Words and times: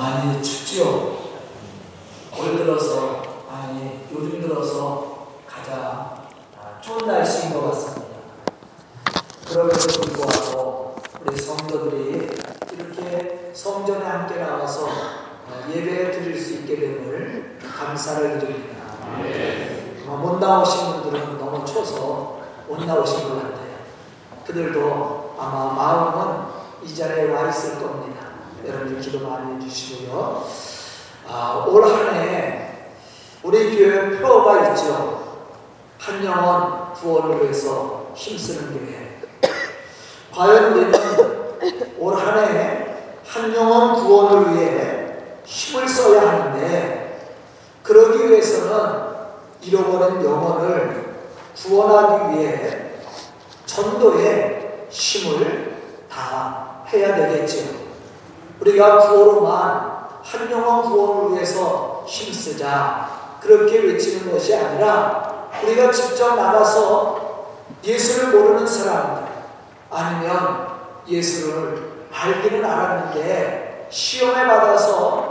많이 0.00 0.42
춥지요. 0.42 1.18
올 2.38 2.56
들어서 2.56 3.22
아니 3.52 4.06
요즘 4.10 4.40
들어서 4.40 5.26
가장 5.46 6.24
좋은 6.80 7.06
날씨인 7.06 7.52
것 7.52 7.70
같습니다. 7.70 8.06
그럼에도 9.46 10.00
불구하고 10.00 10.96
우리 11.22 11.36
성도들이 11.36 12.30
이렇게 12.72 13.52
성전에 13.52 14.06
함께 14.06 14.36
나와서 14.36 14.88
예배 15.68 16.12
드릴 16.12 16.40
수 16.40 16.54
있게 16.54 16.76
됨을 16.76 17.58
감사를 17.60 18.38
드립니다. 18.38 18.80
못 20.06 20.38
나오신 20.38 21.02
분들은 21.02 21.38
너무 21.38 21.62
추워서 21.66 22.40
못 22.66 22.82
나오신 22.86 23.28
것 23.28 23.34
같아요. 23.34 23.80
그들도 24.46 25.36
아마 25.38 25.74
마음은 25.74 26.46
이 26.84 26.94
자리에 26.94 27.30
와 27.30 27.50
있을 27.50 27.82
겁니다. 27.82 28.29
여러분 28.66 29.00
기도 29.00 29.26
많이 29.26 29.64
해주시고요. 29.64 30.46
아, 31.28 31.64
올 31.68 31.84
한해 31.84 32.70
우리 33.42 33.76
교회 33.76 34.18
표가 34.20 34.68
있죠. 34.70 35.40
한 35.98 36.24
영혼 36.24 36.92
구원을 36.92 37.42
위해서 37.42 38.12
힘쓰는 38.14 38.78
교회. 38.78 39.20
과연 40.34 40.72
우리는 40.72 40.92
올 41.98 42.16
한해 42.16 42.96
한 43.26 43.54
영혼 43.54 43.94
구원을 43.94 44.54
위해 44.54 45.16
힘을 45.44 45.88
써야 45.88 46.28
하는데 46.28 47.30
그러기 47.82 48.28
위해서는 48.28 49.10
잃어버린 49.62 50.24
영혼을 50.24 51.16
구원하기 51.56 52.38
위해 52.38 52.92
전도에 53.66 54.86
힘을 54.90 55.76
다 56.10 56.84
해야 56.92 57.14
되겠지요. 57.14 57.89
우리가 58.60 58.98
구호로만 58.98 60.00
한 60.22 60.50
영혼 60.50 60.82
구원을 60.82 61.34
위해서 61.34 62.04
힘쓰자. 62.06 63.08
그렇게 63.40 63.78
외치는 63.78 64.30
것이 64.30 64.54
아니라 64.54 65.50
우리가 65.62 65.90
직접 65.90 66.36
나가서 66.36 67.30
예수를 67.82 68.38
모르는 68.38 68.66
사람들 68.66 69.32
아니면 69.90 70.68
예수를 71.08 71.90
알기는 72.12 72.64
알았는데 72.64 73.88
시험에 73.90 74.46
받아서 74.46 75.30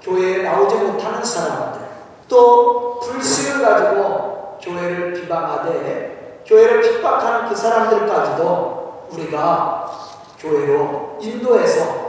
교회에 0.00 0.42
나오지 0.42 0.76
못하는 0.76 1.22
사람들 1.22 1.82
또 2.28 2.98
불신을 3.00 3.62
가지고 3.62 4.58
교회를 4.62 5.12
비방하되 5.12 6.42
교회를 6.46 6.80
핍박하는 6.80 7.48
그 7.48 7.54
사람들까지도 7.54 9.08
우리가 9.10 9.90
교회로 10.38 11.18
인도해서 11.20 12.01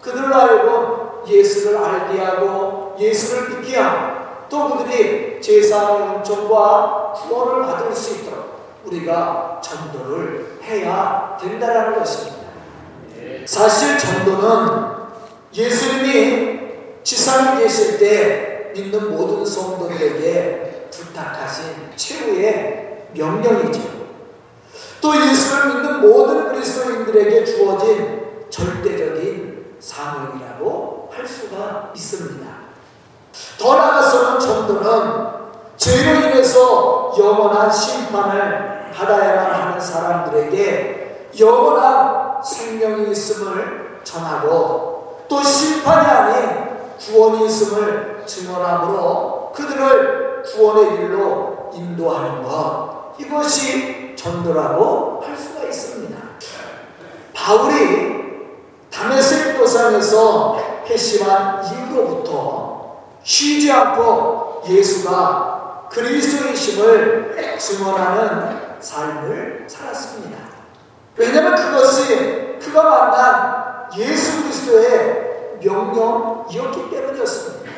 그들로 0.00 0.34
하여금 0.34 1.26
예수를 1.26 1.76
알게 1.76 2.20
하고 2.20 2.94
예수를 2.98 3.58
믿게 3.58 3.76
하고 3.78 4.18
또 4.48 4.76
그들이 4.78 5.40
제사의 5.40 6.08
은총과 6.08 7.12
구원을 7.14 7.66
받을 7.66 7.94
수 7.94 8.16
있도록 8.16 8.58
우리가 8.84 9.60
전도를 9.62 10.58
해야 10.62 11.36
된다는 11.40 11.98
것입니다. 11.98 12.48
사실 13.44 13.98
전도는 13.98 14.98
예수님이 15.52 16.60
지상에 17.02 17.62
계실 17.62 17.98
때 17.98 18.72
믿는 18.74 19.10
모든 19.10 19.44
성도들에게 19.44 20.88
부탁하신 20.90 21.92
최후의 21.96 23.08
명령이죠. 23.14 23.80
또 25.00 25.14
예수를 25.16 25.74
믿는 25.74 26.00
모든 26.00 26.48
그리스도인들에게 26.48 27.44
주어진 27.44 28.46
절대적인 28.50 29.76
사명이라고 29.80 31.10
할 31.12 31.26
수가 31.26 31.92
있습니다. 31.94 32.46
더 33.58 33.76
나아가서는 33.76 34.40
전도는 34.40 35.38
죄로 35.76 36.26
인해서 36.26 37.14
영원한 37.18 37.70
심판을 38.18 38.90
받아야만 38.92 39.52
하는 39.52 39.80
사람들에게 39.80 41.30
영원한 41.38 42.42
생명이 42.42 43.12
있음을 43.12 44.00
전하고 44.02 45.26
또 45.28 45.42
심판이 45.42 46.06
아닌 46.06 46.68
구원이 46.98 47.46
있음을 47.46 48.24
증언함으로 48.26 49.52
그들을 49.54 50.42
구원의 50.42 50.96
길로 50.96 51.70
인도하는 51.74 52.42
것 52.42 53.14
이것이 53.18 54.14
전도라고 54.16 55.22
할 55.24 55.36
수가 55.36 55.64
있습니다. 55.64 56.18
바울이 57.34 58.18
다메섹 58.90 59.58
도상에서 59.58 60.58
회심한 60.86 61.62
이후로부터 61.64 62.96
쉬지 63.22 63.70
않고 63.70 64.62
예수가 64.68 65.57
그리스도이심을 65.90 67.58
증언하는 67.58 68.80
삶을 68.80 69.64
살았습니다. 69.68 70.38
왜냐하면 71.16 71.54
그것이 71.56 72.58
그가 72.62 72.82
만난 72.82 73.88
예수 73.96 74.42
그리스도의 74.42 75.58
명령이었기 75.62 76.90
때문이었습니다. 76.90 77.70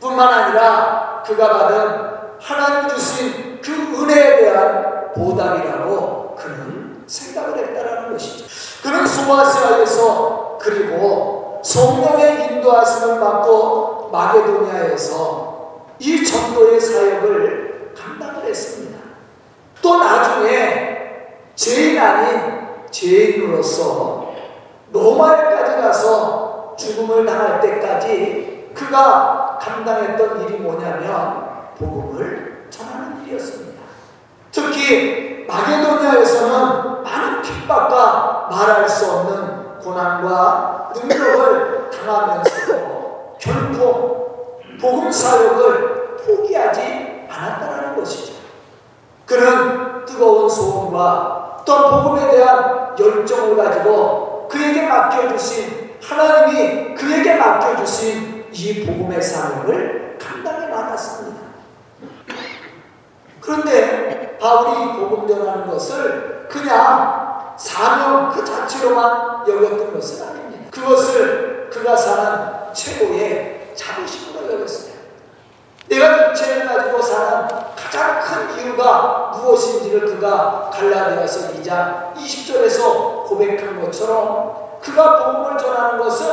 뿐만 0.00 0.28
아니라 0.28 1.22
그가 1.26 1.58
받은 1.58 2.18
하나님 2.40 2.88
주신 2.88 3.60
그 3.60 3.72
은혜에 3.72 4.36
대한 4.38 5.12
보답이라고 5.12 6.36
그는 6.36 7.04
생각을 7.06 7.58
했다라는 7.58 8.12
것이죠. 8.12 8.46
그는 8.82 9.06
소아시아에서 9.06 10.58
그리고 10.60 11.60
성령의 11.64 12.52
인도하심을 12.52 13.20
받고 13.20 14.10
마게도니아에서 14.12 15.47
이 15.98 16.24
전도의 16.24 16.80
사역을 16.80 17.94
감당을 17.96 18.44
했습니다. 18.44 18.98
또 19.82 19.98
나중에 19.98 20.98
죄인 21.54 21.98
아닌 21.98 22.68
죄인으로서 22.90 24.34
로마에까지 24.92 25.82
가서 25.82 26.74
죽음을 26.78 27.26
당할 27.26 27.60
때까지 27.60 28.70
그가 28.74 29.58
감당했던 29.60 30.42
일이 30.42 30.58
뭐냐면 30.58 31.48
복음을 31.76 32.68
전하는 32.70 33.24
일이었습니다. 33.24 33.82
특히 34.52 35.44
마게도니아에서는 35.48 37.02
많은 37.02 37.42
핍박과 37.42 38.48
말할 38.50 38.88
수 38.88 39.10
없는 39.10 39.78
고난과 39.80 40.92
능력을 40.94 41.90
당하면서도 41.90 43.36
결코 43.40 44.27
복음 44.80 45.10
사역을 45.10 46.16
포기하지 46.16 47.26
않았다는 47.28 47.96
것이죠. 47.96 48.34
그는 49.26 50.04
뜨거운 50.04 50.48
소원과 50.48 51.62
또 51.64 51.90
복음에 51.90 52.30
대한 52.30 52.96
열정을 52.98 53.56
가지고 53.56 54.48
그에게 54.48 54.86
맡겨주신 54.86 55.98
하나님이 56.02 56.94
그에게 56.94 57.34
맡겨주신 57.34 58.46
이 58.50 58.86
복음의 58.86 59.20
사역을 59.20 60.18
감당해 60.18 60.66
나갔습니다. 60.68 61.38
그런데 63.40 64.38
바울이 64.40 64.98
복음 64.98 65.28
전하는 65.28 65.66
것을 65.66 66.46
그냥 66.48 67.54
사명 67.56 68.30
그 68.30 68.44
자체로만 68.44 69.46
여겼던 69.48 69.92
것은 69.92 70.28
아닙니다. 70.28 70.70
그것을 70.70 71.68
그가 71.70 71.96
사는 71.96 72.72
최고의 72.72 73.57
자부심으로 73.78 74.52
여겼어요. 74.54 74.98
내가 75.88 76.30
육체를 76.30 76.66
가지고 76.66 77.00
사는 77.00 77.48
가장 77.74 78.20
큰 78.20 78.58
이유가 78.58 79.32
무엇인지를 79.34 80.00
그가 80.00 80.70
갈라디아서 80.72 81.52
2장 81.54 82.14
20절에서 82.14 83.24
고백한 83.24 83.80
것처럼 83.82 84.80
그가 84.82 85.32
복음을 85.32 85.56
전하는 85.56 85.98
것은 85.98 86.26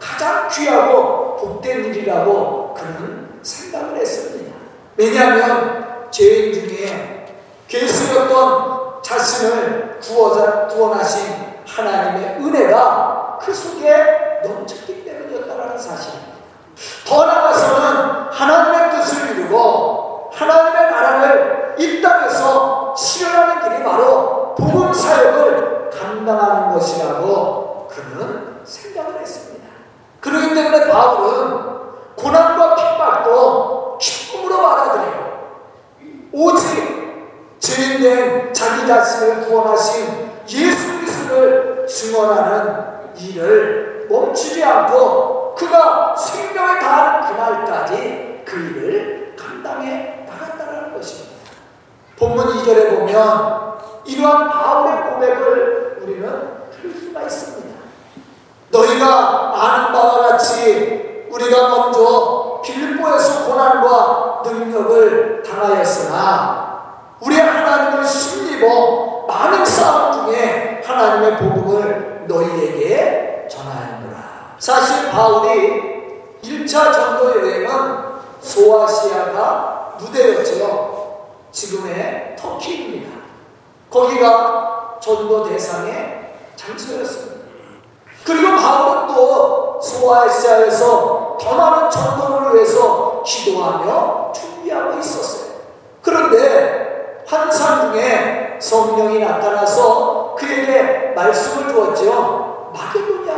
가장 0.00 0.48
귀하고 0.48 1.36
복된 1.36 1.84
일이라고 1.84 2.74
그는 2.74 3.38
생각을 3.42 3.96
했습니다. 3.96 4.56
왜냐하면 4.96 6.10
죄인 6.10 6.52
중에 6.52 7.26
괴수였던 7.68 9.02
자신을 9.02 9.98
구원하, 10.00 10.66
구원하신 10.66 11.48
하나님의 11.66 12.36
은혜가 12.40 13.38
그 13.40 13.54
속에 13.54 14.40
넘쳤기 14.42 15.04
때문이었다는 15.04 15.78
사실입니다. 15.78 16.27
더 17.06 17.26
나아가서는 17.26 18.30
하나님의 18.30 18.90
뜻을 18.90 19.30
이루고 19.30 20.30
하나님의 20.32 20.90
나라를 20.90 21.74
이 21.78 22.02
땅에서 22.02 22.94
실현하는 22.96 23.62
길이 23.62 23.84
바로 23.84 24.54
복음 24.54 24.92
사역을 24.92 25.90
감당하는 25.90 26.74
것이라고 26.74 27.88
그는 27.90 28.60
생각을 28.64 29.20
했습니다. 29.20 29.66
그렇기 30.20 30.54
때문에 30.54 30.88
바울은 30.88 31.68
고난과 32.16 32.74
핍박도 32.74 33.98
기쁨으로 33.98 34.62
받아들여요. 34.62 35.28
오직 36.32 37.58
죄인된 37.58 38.52
자기 38.52 38.86
자신을 38.86 39.46
구원하신 39.46 40.30
예수 40.48 40.98
그리스도를 40.98 41.86
증언하는 41.86 43.14
일을 43.16 44.06
멈추지 44.10 44.62
않고 44.64 45.47
그가 45.58 46.14
생명을 46.16 46.78
다한 46.78 47.26
그날까지 47.26 48.42
그 48.44 48.56
일을 48.56 49.34
감당해 49.36 50.24
나갔다는 50.26 50.94
것입니다. 50.94 51.36
본문 52.16 52.46
2절에 52.46 52.96
보면 52.96 53.78
이러한 54.04 54.48
바울의 54.48 55.12
고백을 55.12 55.98
우리는 56.02 56.70
들을 56.70 56.94
수가 56.94 57.22
있습니다. 57.22 57.78
너희가 58.70 59.52
아는 59.54 59.92
바와 59.92 60.28
같이 60.28 61.26
우리가 61.28 61.68
먼저 61.68 62.60
빌보에서 62.64 63.46
고난과 63.46 64.42
능력을 64.44 65.42
당하였으나 65.42 66.68
우리 67.20 67.36
하나님을 67.36 68.06
심입어 68.06 69.26
많은 69.26 69.64
싸움 69.64 70.12
중에 70.12 70.82
하나님의 70.84 71.36
복음을 71.38 72.24
너희에게 72.28 73.48
전하였다. 73.50 73.97
사실 74.58 75.10
바울이 75.10 76.08
1차 76.42 76.92
전도 76.92 77.40
여행은 77.40 77.98
소아시아가 78.40 79.94
무대였죠. 79.98 81.28
지금의 81.52 82.36
터키입니다. 82.38 83.18
거기가 83.90 84.98
전도 85.00 85.48
대상의 85.48 86.34
장소였습니다. 86.56 87.38
그리고 88.24 88.56
바울은 88.56 89.14
또 89.14 89.80
소아시아에서 89.80 91.38
더 91.40 91.54
많은 91.54 91.90
전도를 91.90 92.54
위해서 92.54 93.22
기도하며 93.24 94.32
준비하고 94.32 94.98
있었어요. 94.98 95.52
그런데 96.02 97.24
환상 97.26 97.92
중에 97.92 98.58
성령이 98.60 99.20
나타나서 99.20 100.34
그에게 100.36 101.12
말씀을 101.14 101.68
가라. 103.24 103.37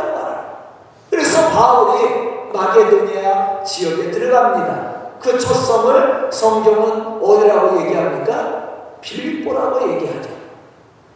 바울이 1.51 2.51
마게도니아 2.53 3.63
지역에 3.63 4.09
들어갑니다. 4.11 4.91
그첫 5.19 5.55
성을 5.55 6.29
성경은 6.31 7.21
어디라고 7.21 7.81
얘기합니까? 7.81 8.61
빌보라고 9.01 9.91
얘기하죠. 9.91 10.29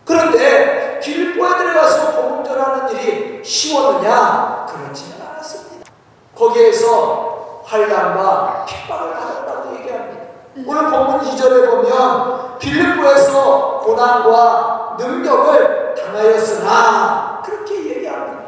그런데 0.06 1.00
빌보에 1.00 1.58
들어가서 1.58 2.12
복음 2.12 2.44
전하는 2.44 2.90
일이 2.92 3.44
쉬웠느냐? 3.44 4.68
그렇지는 4.70 5.18
않았습니다. 5.26 5.90
거기에서 6.36 7.62
환란과 7.64 8.66
핍박을 8.68 9.14
받았다고 9.14 9.76
얘기합니다. 9.80 10.26
오늘 10.68 10.90
본문 10.92 11.20
2절에 11.22 11.70
보면 11.70 12.60
빌립보에서 12.60 13.80
고난과 13.84 14.98
능력을 15.00 15.96
당하였으나 15.96 17.42
그렇게 17.44 17.90
얘기합니다. 17.90 18.44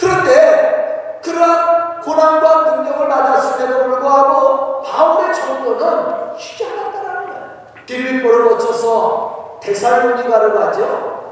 그런데 0.00 0.83
그러한 1.24 2.00
고난과 2.02 2.76
능력을 2.76 3.08
받았음에도 3.08 3.84
불구하고 3.84 4.82
바울의 4.82 5.34
전도는 5.34 6.38
쉽지 6.38 6.66
않았다는 6.66 7.26
거예요. 7.26 7.50
빌립보를 7.86 8.50
거쳐서 8.50 9.58
데살로니가로 9.62 10.54
가죠. 10.54 11.24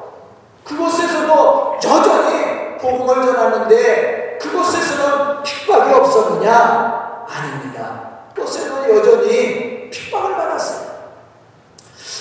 그곳에서도 0.65 1.77
여전히 1.85 2.79
복음을 2.79 3.27
전하는데 3.27 4.39
그곳에서는 4.41 5.43
핍박이 5.43 5.93
없었느냐? 5.93 7.25
아닙니다. 7.29 8.01
그곳에는 8.35 8.97
여전히 8.97 9.91
핍박을 9.91 10.35
받았어요. 10.35 10.91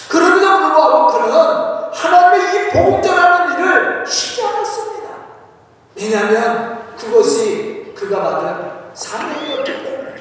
그럼에도 0.10 0.58
불구하고 0.60 1.08
그는 1.08 1.92
하나님의 1.94 2.68
이 2.68 2.70
복음 2.72 3.02
전하는 3.02 3.54
일을 3.54 4.06
쉬지 4.06 4.46
않았습니다. 4.46 5.10
왜냐하면 5.96 6.82
그것이 7.00 7.94
그가 7.98 8.22
받은 8.22 8.72
사명이었기 8.94 9.84
때문에. 9.84 10.16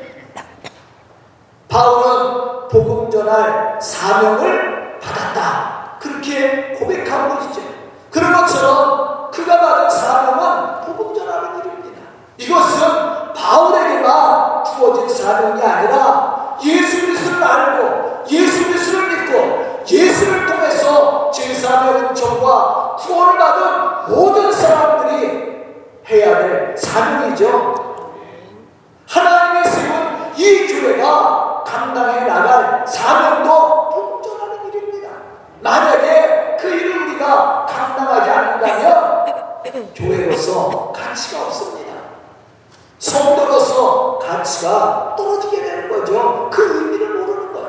바울은 1.68 2.68
복음 2.68 3.10
전할 3.10 3.78
사명을 4.10 4.98
받았다. 5.00 5.98
그렇게 6.00 6.72
고백하고 6.72 7.44
있죠. 7.44 7.60
그런 8.10 8.32
것처럼 8.32 9.30
그가 9.30 9.60
받은 9.60 9.88
사명은 9.88 10.80
복음 10.80 11.14
전하는 11.14 11.60
일입니다. 11.60 12.00
이것은 12.36 13.32
바울에게만 13.32 14.64
주어진 14.64 15.08
사명이 15.08 15.62
아니라 15.62 16.56
예수 16.64 17.06
그리스도를 17.06 17.44
알고 17.44 18.24
예수 18.28 18.66
그리스도를 18.66 19.08
믿고 19.08 19.84
예수를 19.88 20.46
통해서 20.46 21.30
제사의 21.30 21.94
은총과 21.94 22.96
구원을 22.98 23.38
받은 23.38 24.12
모든 24.12 24.50
사람들이 24.50 25.66
해야 26.10 26.38
될 26.38 26.76
사명이죠. 26.76 27.94
하나님의 29.08 29.64
세운 29.64 30.32
이 30.36 30.66
교회가 30.66 31.50
감당해 31.70 32.24
나갈 32.26 32.84
사명도 32.86 33.90
복음 33.90 34.22
전하는 34.22 34.66
일입니다. 34.68 35.10
만약에 35.60 36.56
그 36.60 36.68
일을 36.68 37.02
우리가 37.02 37.66
감당하지 37.66 38.30
않는다면 38.30 39.24
교회로서 39.94 40.92
가치가 40.94 41.46
없습니다. 41.46 41.94
성도로서 42.98 44.18
가치가 44.18 45.14
떨어지게 45.16 45.62
되는 45.62 45.88
거죠. 45.88 46.48
그 46.52 46.62
의미를 46.62 47.14
모르는 47.14 47.52
거예요. 47.52 47.68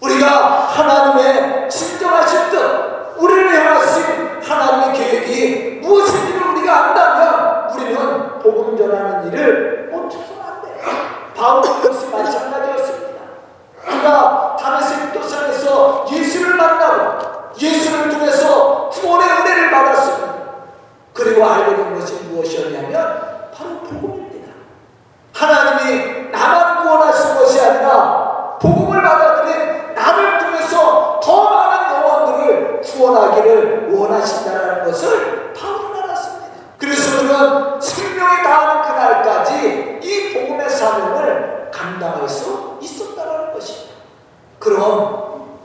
우리가 0.00 0.28
하나님의 0.66 1.70
진정하신 1.70 2.50
뜻, 2.50 3.16
우리를 3.16 3.54
향하신 3.54 4.40
하나님의 4.42 4.98
계획이 4.98 5.80
무엇인지를 5.82 6.42
우리가 6.48 6.84
안다면 6.84 7.70
우리는 7.70 8.38
복음 8.40 8.76
전하는 8.76 9.26
일을 9.28 9.88
멈춰서는 9.92 10.42
안 10.42 10.62
돼요. 10.62 10.76
바울도 11.34 11.86
역시 11.86 12.06
마찬가지였습니다. 12.08 13.22
그가 13.88 14.56
다메섹 14.60 15.12
도상에서 15.14 16.06
예수를 16.10 16.54
만나고 16.54 17.56
예수를 17.58 18.10
통해서 18.10 18.90
구원의 18.90 19.28
은혜를 19.28 19.70
받았습니다. 19.70 20.36
그리고 21.16 21.46
알게 21.46 21.76
된 21.76 21.98
것이 21.98 22.14
무엇이었냐면 22.24 23.50
바로 23.54 23.80
복음입니다. 23.80 24.52
하나님이 25.32 26.30
나만 26.30 26.82
구원하신 26.82 27.36
것이 27.36 27.60
아니라 27.60 28.58
복음을 28.60 29.02
받아들인 29.02 29.94
나를 29.94 30.38
통해서 30.38 31.20
더 31.22 31.50
많은 31.50 31.94
영혼들을 31.96 32.80
구원하기를 32.82 33.94
원하신다는 33.94 34.84
것을 34.84 35.54
바울은 35.54 36.02
알았습니다. 36.02 36.46
그래서 36.78 37.16
그는 37.16 37.80
생명이 37.80 38.42
다하는 38.42 38.82
그날까지 38.82 40.00
이 40.02 40.34
복음의 40.34 40.68
사명을 40.68 41.70
감당할 41.72 42.28
수 42.28 42.76
있었다는 42.80 43.54
것입니다. 43.54 43.96
그럼 44.58 45.60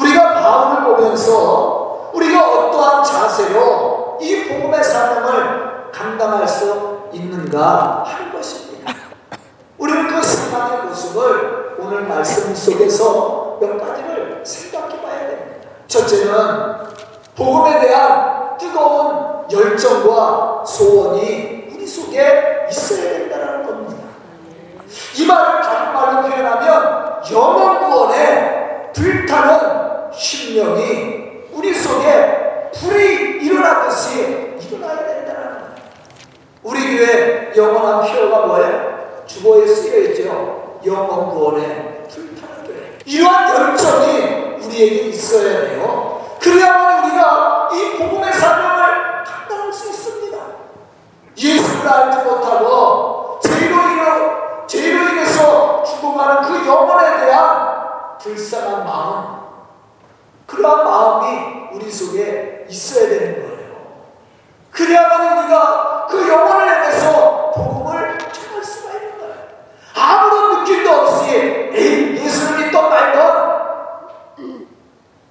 우리가 0.00 0.34
바울을 0.34 0.96
보면서 0.96 2.10
우리가 2.12 2.48
어떠한 2.48 3.04
자세로 3.04 4.18
이 4.20 4.48
복음의 4.48 4.82
사명을 4.82 5.90
감당할 5.92 6.46
수 6.46 7.08
있는가 7.12 8.04
하는 8.06 8.32
것입니다. 8.32 8.92
우리는 9.78 10.08
그 10.08 10.22
신앙의 10.22 10.84
모습을 10.84 11.76
오늘 11.78 12.02
속에서 12.94 13.58
몇 13.60 13.78
가지를 13.78 14.40
생각해 14.44 15.00
봐야 15.02 15.28
됩니다. 15.28 15.68
첫째는 15.88 16.34
복음에 17.34 17.80
대한 17.80 18.56
뜨거운 18.56 19.50
열정과 19.50 20.64
소원이 20.64 21.70
우리 21.74 21.86
속에 21.86 22.66
있어야 22.70 23.18
된다는 23.18 23.66
겁니다. 23.66 24.04
이 25.16 25.26
말을 25.26 25.62
다른 25.62 25.92
말로 25.92 26.28
표현하면 26.28 27.22
영원 27.32 27.84
구원에 27.84 28.92
불타는 28.92 30.12
심령이 30.12 31.48
우리 31.52 31.74
속에 31.74 32.70
불이 32.74 33.44
일어나듯이 33.44 34.56
일어나야 34.60 35.06
된다는 35.06 35.42
거예요. 35.42 35.74
우리 36.62 36.96
교회 36.96 37.52
영원한 37.56 38.12
표어가 38.12 38.46
뭐예요? 38.46 39.24
주보에 39.26 39.66
쓰여 39.66 40.10
있죠. 40.10 40.78
영원 40.84 41.30
구원에. 41.30 41.93
이러한 43.04 43.54
열정이 43.54 44.64
우리에게 44.64 45.08
있어야 45.08 45.60
돼요. 45.60 46.38
그래야만 46.40 47.04
우리가 47.04 47.68
이 47.72 47.98
복음의 47.98 48.32
사명을 48.32 49.24
감당할 49.24 49.72
수 49.72 49.88
있습니다. 49.90 50.38
예수를 51.36 51.88
알지 51.88 52.18
못하고 52.24 53.40
죄로 53.42 53.74
인해 53.82 54.66
죄로 54.66 55.08
인해서 55.10 55.82
죽어가는 55.84 56.42
그 56.42 56.66
영혼에 56.66 57.24
대한 57.24 58.18
불쌍한 58.18 58.84
마음, 58.84 59.44
그러한 60.46 60.84
마음이 60.84 61.54
우리 61.72 61.90
속에 61.90 62.66
있어야 62.68 63.08
되는 63.08 63.42
거예요. 63.42 63.54
그래야만 64.70 65.38
우리가 65.38 66.06
그 66.08 66.28
영혼을 66.28 66.66
향해서 66.66 67.52
복음을 67.54 68.18
전할 68.18 68.64
수가 68.64 68.92
있는 68.94 69.18
거예요. 69.18 69.34
아무런 69.94 70.64
느낌도 70.64 70.90
없이 70.90 71.70
예수를 71.74 72.66
믿던 72.66 72.90
말던 72.90 73.54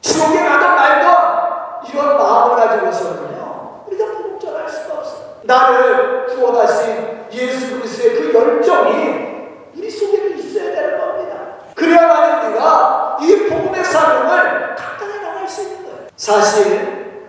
지옥에 0.01 0.43
가던 0.43 0.75
말던 0.75 1.83
이런 1.89 2.17
마음을 2.17 2.55
가지고서는요 2.55 3.83
우리가 3.87 4.05
복음 4.11 4.39
전할 4.39 4.69
수가 4.69 4.95
없어요. 4.95 5.23
나를 5.43 6.27
구원하신 6.27 7.27
예수 7.31 7.77
그리스도의 7.79 8.15
그 8.15 8.33
열정이 8.33 9.33
우리 9.75 9.89
속에도 9.89 10.29
있어야 10.35 10.71
되는 10.71 10.99
겁니다. 10.99 11.35
그래야만 11.75 12.45
우리가 12.45 13.17
이 13.21 13.49
복음의 13.49 13.83
사명을 13.83 14.75
감당할 14.75 15.13
사실 16.15 17.27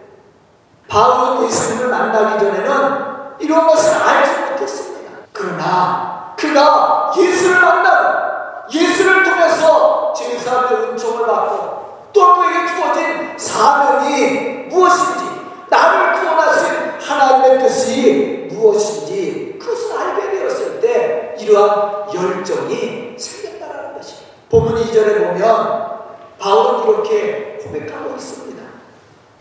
바울은 0.87 1.45
예수님을 1.47 1.89
만나기 1.89 2.39
전에는 2.39 3.15
이런 3.41 3.67
것을 3.67 4.01
알지 4.01 4.53
못했습니다. 4.53 5.11
그러나 5.33 6.35
그가 6.39 7.13
예수를 7.17 7.61
만나고 7.61 8.73
예수를 8.73 9.25
통해서 9.25 10.13
제사의 10.15 10.91
은총을 10.91 11.27
받고 11.27 12.11
또 12.13 12.37
그에게 12.37 12.69
주어진 12.69 13.37
사명이 13.37 14.69
무엇인지 14.69 15.25
나를 15.69 16.21
구원하신 16.21 17.01
하나님의 17.01 17.59
뜻이 17.59 18.49
무엇인지 18.53 19.59
그것을 19.61 19.99
알게 19.99 20.31
되었을 20.31 20.81
때 20.81 21.35
이러한 21.41 22.15
열정이 22.15 23.17
생겼다는 23.19 23.95
것입니다. 23.95 24.35
본문 24.49 24.85
2절에 24.85 25.27
보면 25.27 25.95
바울은 26.39 26.85
이렇게 26.85 27.59
고백하고 27.65 28.15
있습니다. 28.15 28.45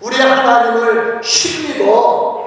우리 0.04 0.18
하나님을 0.18 1.22
힘입어 1.24 2.44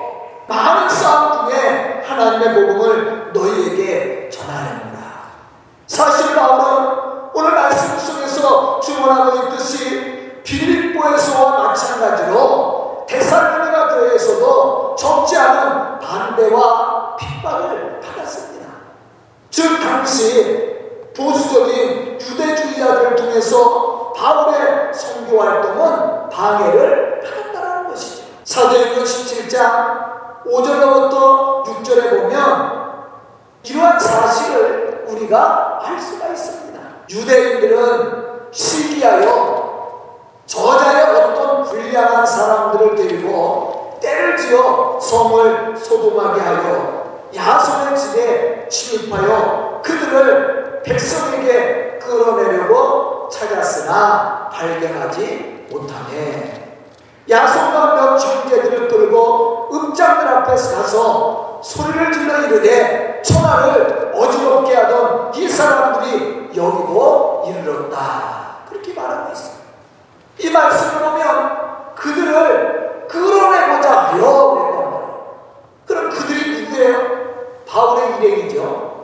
많은 0.47 0.91
싸움 0.91 1.49
중에 1.49 2.03
하나님의 2.07 2.55
복음을 2.55 3.33
너희에게 3.33 4.29
전하는구나. 4.29 5.31
사실 5.87 6.35
바울은 6.35 7.31
오늘 7.33 7.53
말씀 7.53 7.97
속에서 9.07 9.17
주문하고 9.17 9.37
있듯이 9.37 10.43
빌립보에서와 10.43 11.63
마찬가지로 11.63 13.07
데살로니가 13.09 13.95
교회에서도 13.95 14.97
적지 14.97 15.37
않은 15.37 15.99
반대와 16.01 17.17
핍박을 17.17 18.01
받았습니다. 18.01 18.67
즉 19.51 19.81
당시 19.81 20.77
보수적인 21.17 22.19
유대주의자들을 22.21 23.17
통해서 23.17 24.13
바울의 24.13 24.93
선교 24.93 25.41
활동은 25.41 26.29
방해를 26.29 27.21
받았다는 27.21 27.89
것이죠. 27.89 28.25
사도행전 28.45 29.05
17장 29.05 30.45
5절로부터 30.47 31.65
6절에 31.65 32.11
보면 32.11 32.87
이러한 33.65 33.99
사실을 33.99 35.05
우리가 35.09 35.81
알 35.83 36.01
수가 36.01 36.29
있습니다. 36.29 36.81
유대인들은 37.11 38.27
시기하여 38.57 40.17
저자의 40.47 41.15
어떤 41.15 41.65
불량한 41.65 42.25
사람들을 42.25 42.97
데리고 42.97 43.99
때를 44.01 44.37
지어 44.37 44.99
성을 45.01 45.77
소동하게 45.77 46.41
하여 46.41 47.27
야손의 47.35 47.99
집에 47.99 48.69
침입하여 48.69 49.83
그들을 49.85 50.83
백성에게 50.85 51.99
끌어내려고 52.01 53.29
찾았으나 53.29 54.49
발견하지 54.53 55.67
못하네. 55.71 56.79
야손과 57.29 57.95
몇 57.95 58.17
형제들을 58.19 58.89
끌고 58.89 59.69
읍장들 59.73 60.29
앞에서 60.29 60.77
가서 60.77 61.61
소리를 61.63 62.13
질러 62.13 62.39
이르되 62.39 63.21
천하를 63.23 64.13
어지럽게 64.15 64.75
하던 64.77 65.35
이 65.35 65.49
사람들이 65.49 66.46
여기도 66.57 67.45
이르렀다. 67.47 68.57
그렇게 68.69 68.93
말하고 68.95 69.33
있습니다. 69.33 69.65
이 70.39 70.51
말씀을 70.51 71.03
보면 71.11 71.95
그들을 71.95 73.07
끌어내고자 73.09 73.93
하여 73.93 74.17
그랬단 74.17 74.91
말이에요. 74.91 75.47
그럼 75.87 76.11
그들이 76.11 76.63
누구예요? 76.63 77.17
바울의 77.69 78.17
일행이죠. 78.19 78.97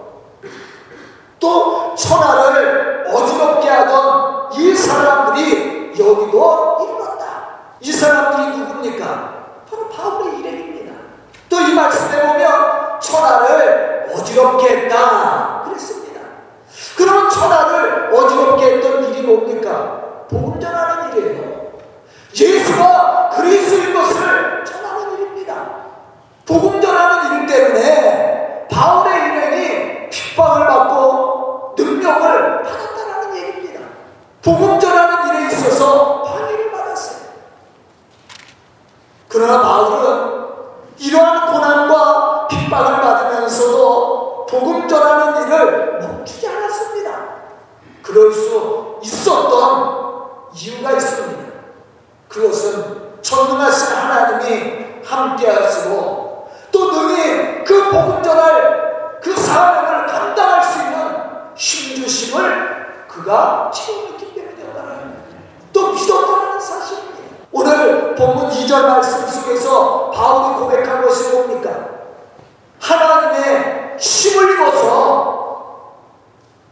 또 1.38 1.94
천하를 1.94 3.04
어지럽게 3.12 3.68
하던 3.68 4.52
이 4.54 4.74
사람들이 4.74 5.90
여기도 5.98 6.78
이르렀다. 6.82 7.26
이 7.80 7.92
사람들이 7.92 8.58
누굽니까? 8.58 9.06
바로 9.70 9.88
바울의 9.88 10.38
일행입니다. 10.40 10.92
또 11.48 11.60
이 11.60 11.74
말씀에 11.74 12.20
보면 12.26 13.00
천하를 13.00 14.10
어지럽게 14.14 14.68
했다. 14.68 15.62
그랬습니다. 15.64 16.01
그럼 16.96 17.28
천하를 17.30 18.14
어지럽게 18.14 18.76
했던 18.76 19.04
일이 19.04 19.22
뭡니까? 19.22 20.26
복음 20.28 20.60
전하는 20.60 21.16
일이에요. 21.16 21.72
예수가 22.34 23.30
그리스도인 23.36 23.94
것을 23.94 24.64
전하는 24.64 25.12
일입니다. 25.14 25.66
복음 26.46 26.80
전하는 26.80 27.40
일 27.40 27.46
때문에 27.46 28.66
바울의 28.70 29.14
일행이 29.14 30.10
핍박을 30.10 30.66
받고 30.66 31.74
능력을 31.76 32.62
받았다는 32.62 33.36
얘기입니다. 33.36 33.80
복음 34.42 34.78
전하는 34.78 35.36
일에 35.36 35.46
있어서 35.48 36.22
방해를 36.22 36.72
받았어요. 36.72 37.22
그러나 39.28 39.60
바울은 39.60 40.42
이러한 40.98 41.52
고난과 41.52 42.21
복음 44.52 44.86
전하는 44.86 45.46
일을 45.46 45.98
멈추지 45.98 46.46
않았습니다. 46.46 47.10
그럴 48.02 48.30
수 48.30 48.98
있었던 49.02 50.50
이유가 50.52 50.92
있습니다. 50.92 51.52
그것은 52.28 53.22
전능하신 53.22 53.96
하나님이 53.96 55.02
함께 55.02 55.48
하시고 55.48 56.50
또 56.70 56.92
능히 56.92 57.64
그 57.64 57.88
복음 57.88 58.22
전할 58.22 59.20
그 59.22 59.34
사명을 59.34 60.06
감당할 60.06 60.62
수 60.62 60.82
있는 60.82 61.16
힘주심을 61.54 63.06
그가 63.08 63.70
채워냈기 63.72 64.34
때문이었다는 64.34 65.16
또 65.72 65.92
믿었다는 65.92 66.60
사실입니다. 66.60 67.20
오늘 67.52 68.14
본문 68.14 68.50
2절 68.50 68.82
말씀 68.82 69.26
속에서 69.26 70.10
바울이 70.10 70.60
고백한 70.60 71.00
것이 71.00 71.30
뭡니까? 71.30 71.91
하나님의 72.82 73.96
힘을 73.98 74.54
입어서 74.54 75.92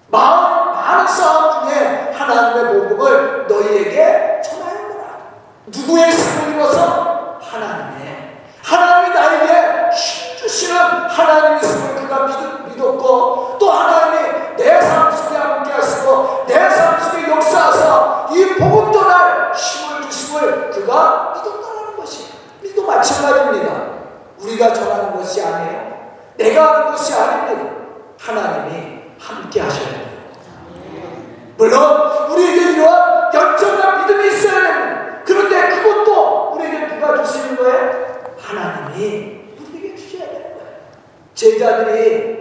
마음, 0.09 0.73
많은 0.73 1.07
싸움 1.07 1.69
중에 1.69 2.13
하나님의 2.13 2.65
복음을 2.89 3.47
너희에게 3.49 4.41
전하였구나. 4.45 5.05
누구의 5.67 6.11
힘을 6.11 6.55
입어서? 6.57 7.39
하나님의. 7.41 8.41
하나님이 8.63 9.15
나에게 9.15 9.91
힘 9.97 10.37
주시는 10.37 10.77
하나님의 10.77 11.61
힘을 11.61 11.95
그가 11.95 12.27
믿었고 12.27 13.57
또 13.59 13.71
하나님이 13.71 14.57
내 14.57 14.81
삶 14.81 15.13
속에 15.17 15.37
함께 15.37 15.71
하시고 15.73 16.45
내 16.49 16.55
삶 16.69 17.01
속에 17.01 17.31
역사하사 17.31 18.27
이 18.33 18.55
복음 18.59 18.93
전할 18.93 19.53
힘을 19.55 20.03
주심을 20.03 20.71
그가 20.71 21.35
믿었다는 21.37 21.97
것이 21.97 22.27
우리도 22.61 22.85
마찬가지입니다. 22.85 23.91
우리가 24.41 24.73
전하는 24.73 25.17
것이 25.17 25.43
아니에요. 25.45 26.00
내가 26.41 26.73
하는 26.75 26.91
것이 26.93 27.13
아닙니다. 27.13 27.71
하나님이 28.19 29.01
함께 29.19 29.61
하셔야 29.61 29.89
돼요. 29.91 30.11
물론 31.59 32.31
우리에게 32.31 32.73
이러한 32.73 33.35
열정과 33.35 33.99
믿음이 33.99 34.27
있어야 34.29 34.63
됩니다. 34.63 35.23
그런데 35.27 35.69
그것도 35.69 36.55
우리에게 36.55 36.95
누가 36.95 37.23
주시는 37.23 37.57
거예요? 37.57 38.33
하나님이 38.39 39.55
우리에게 39.61 39.95
주셔야 39.95 40.29
되는 40.29 40.43
거예요. 40.55 40.71
제자들이 41.35 42.41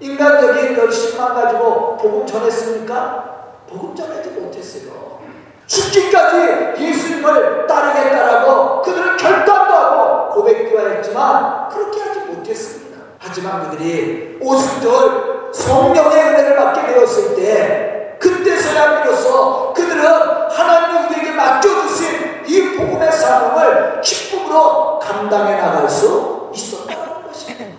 인간적인 0.00 0.76
열심만 0.76 1.32
가지고 1.34 1.96
복음 1.98 2.26
전했습니까? 2.26 3.54
복음 3.68 3.94
전하지 3.94 4.30
못했어요. 4.30 5.20
죽기까지 5.68 6.82
예수님을 6.82 7.68
따르겠다라고 7.68 8.82
그들은 8.82 9.16
결단도 9.16 9.72
하고 9.72 10.34
고백도 10.34 10.80
했지만 10.80 11.68
그렇게 11.68 12.00
하지 12.00 12.18
못했습니다. 12.20 12.89
하지만 13.22 13.70
그들이 13.70 14.38
오순절 14.40 15.50
성령의 15.52 16.24
은혜를 16.24 16.56
받게 16.56 16.86
되었을 16.86 17.36
때 17.36 18.16
그때서야 18.18 19.02
비로소 19.02 19.74
그들은 19.74 20.02
하나님이 20.50 21.06
우리에게 21.06 21.32
맡겨주신 21.32 22.44
이 22.46 22.76
복음의 22.76 23.12
사명을 23.12 24.00
기쁨으로 24.00 24.98
감당해 24.98 25.56
나갈 25.60 25.88
수 25.88 26.50
있었다는 26.54 27.26
것입니다. 27.26 27.74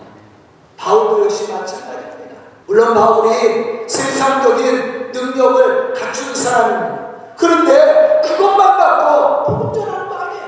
바울도 0.76 1.24
역시 1.24 1.52
마찬가지입니다. 1.52 2.36
물론 2.66 2.94
바울이 2.94 3.88
세상적인 3.88 5.10
능력을 5.12 5.92
갖춘 5.92 6.34
사람입니다. 6.34 7.02
그런데 7.36 8.20
그것만 8.24 8.78
갖고 8.78 9.44
복음 9.44 9.74
전하는 9.74 10.08
거 10.08 10.14
아니에요. 10.14 10.44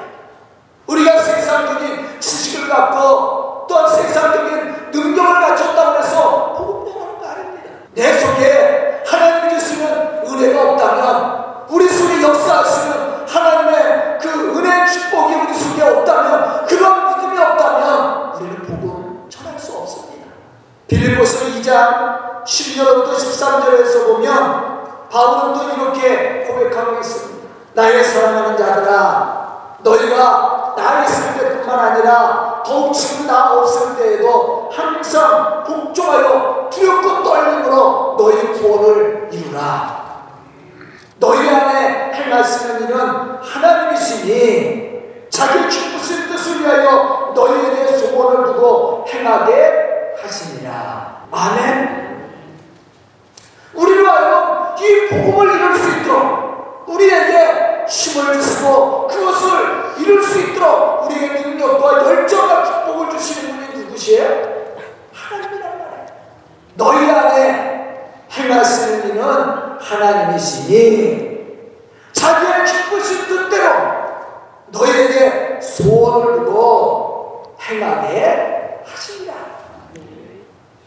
우리가 0.86 1.18
세상적인 1.18 2.20
지식을 2.20 2.68
갖고 2.68 3.53
또한 3.68 3.88
세상적인 3.88 4.90
능력을 4.92 5.40
갖췄다고 5.40 5.98
해서 5.98 6.54
복음 6.56 6.92
전하는 6.92 7.18
거 7.18 7.26
아닙니다. 7.26 7.70
내 7.94 8.18
속에 8.18 9.02
하나님이 9.06 9.58
주시는 9.58 10.24
은혜가 10.26 10.70
없다면 10.70 11.44
우리 11.68 11.88
속에 11.88 12.22
역사하시는 12.22 13.26
하나님의 13.26 14.18
그 14.20 14.58
은혜의 14.58 14.88
축복이 14.88 15.34
우리 15.34 15.54
속에 15.54 15.82
없다면 15.82 16.66
그런 16.66 17.08
믿음이 17.08 17.38
없다면 17.38 18.32
우리는 18.34 18.56
복음 18.62 19.26
전할 19.28 19.58
수 19.58 19.76
없습니다. 19.76 20.26
빌립보서 20.86 21.46
2장 21.46 22.44
12절부터 22.44 23.14
13절에서 23.14 24.06
보면 24.06 24.74
바울은 25.10 25.54
또 25.54 25.62
이렇게 25.74 26.44
고백하고 26.46 26.98
있습니다. 26.98 27.48
나의 27.74 28.04
사랑하는 28.04 28.56
자들아 28.56 29.44
너희가 29.80 30.74
나 30.76 31.04
있을 31.04 31.34
때뿐만 31.34 31.78
아니라 31.78 32.62
더욱 32.64 32.92
지금 32.92 33.26
나 33.26 33.52
없을 33.54 33.96
때에도 33.96 34.70
항상 34.72 35.64
복종하여 35.64 36.68
두렵고 36.70 37.22
떨림으로 37.22 38.16
너희 38.18 38.52
구원을 38.52 39.28
이루라. 39.30 40.04
너희 41.18 41.48
안에 41.48 42.12
행하시는 42.12 42.82
일은 42.82 42.98
하나님이시니 43.42 45.28
자기 45.30 45.68
기쁘신 45.68 46.28
뜻을 46.28 46.60
위하여 46.60 47.32
너희에게 47.34 47.96
소원을 47.96 48.44
두고 48.46 49.04
행하게 49.08 50.14
하시니라. 50.22 51.26
아멘. 51.30 52.04
우리로 53.74 54.08
하여금 54.08 54.84
이 54.84 55.08
복음을 55.08 55.54
이룰 55.54 55.76
수 55.76 55.90
있도록 55.98 56.84
우리에게 56.88 57.86
힘을 57.88 58.34
주시고 58.34 59.08
그것을 59.08 59.94
이룰 59.98 60.22
수 60.22 60.40
있도록 60.40 61.06
우리에게 61.06 61.40
능력과 61.40 62.04
열정과 62.04 62.64
축복을 62.64 63.10
주시는 63.10 63.56
분이 63.56 63.84
누구시에요? 63.84 64.28
하나님이란 65.12 65.78
말이에요. 65.78 66.06
너희 66.74 67.10
안에 67.10 67.74
행하시는 68.30 69.10
이는 69.10 69.64
하나님이시니 70.74 71.34
자기의 72.12 72.64
기쁘신 72.64 73.28
뜻대로 73.28 73.70
너희에게 74.68 75.60
소원을 75.60 76.44
두고 76.44 77.56
행하게 77.60 78.82
하십니다. 78.84 79.34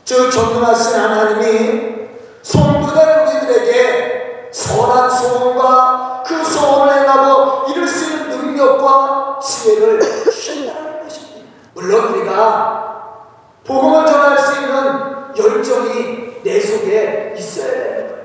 저 0.03 0.29
전능하신 0.29 0.99
하나님이 0.99 1.97
성도된 2.41 3.27
우리들에게 3.27 4.49
선한 4.51 5.09
소원과 5.09 6.23
그 6.25 6.43
소원을 6.43 7.01
행하고 7.01 7.71
이룰 7.71 7.87
수 7.87 8.11
있는 8.11 8.29
능력과 8.29 9.39
지혜를 9.41 9.99
주신다는 9.99 11.03
것입니다. 11.03 11.49
물론 11.73 12.13
우리가 12.13 13.23
복음을 13.65 14.05
전할 14.05 14.37
수 14.37 14.61
있는 14.61 15.35
열정이 15.37 16.41
내 16.43 16.59
속에 16.59 17.35
있어야 17.37 17.71
되는 17.71 17.97
거예요. 17.97 18.17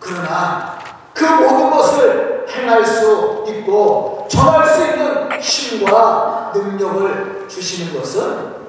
그러나 0.00 0.78
그 1.12 1.24
모든 1.24 1.70
것을 1.70 2.46
행할 2.48 2.84
수 2.84 3.44
있고 3.48 4.26
전할 4.30 4.68
수 4.68 4.84
있는 4.84 5.30
힘과 5.40 6.52
능력을 6.54 7.46
주시는 7.48 7.98
것은 7.98 8.20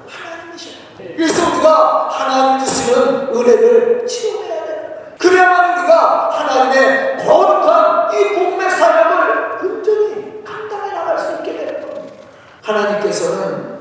하나님이셔요. 0.08 0.74
그래서 1.16 1.52
우리가 1.52 2.08
하나님 2.10 2.64
주시는 2.64 3.28
은혜를 3.34 4.06
체험해야 4.06 4.64
돼요. 4.64 4.78
그래야만 5.18 5.78
우리가 5.78 6.30
하나님의 6.30 7.18
거룩한 7.24 8.14
이 8.14 8.34
복음의 8.34 8.70
사명을 8.70 9.58
온전히 9.62 10.44
감당해 10.44 10.92
나갈 10.92 11.18
수 11.18 11.32
있게 11.34 11.56
되는 11.56 11.80
겁니다. 11.80 12.14
하나님께서는 12.62 13.78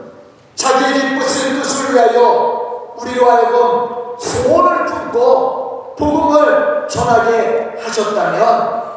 자기의 0.55 0.93
기쁘신 0.93 1.61
뜻을 1.61 1.86
위하여 1.97 2.93
우리로 2.95 3.29
하여금 3.29 4.17
소원을 4.19 4.85
품고 4.85 5.95
복음을 5.97 6.87
전하게 6.87 7.75
하셨다면 7.83 8.87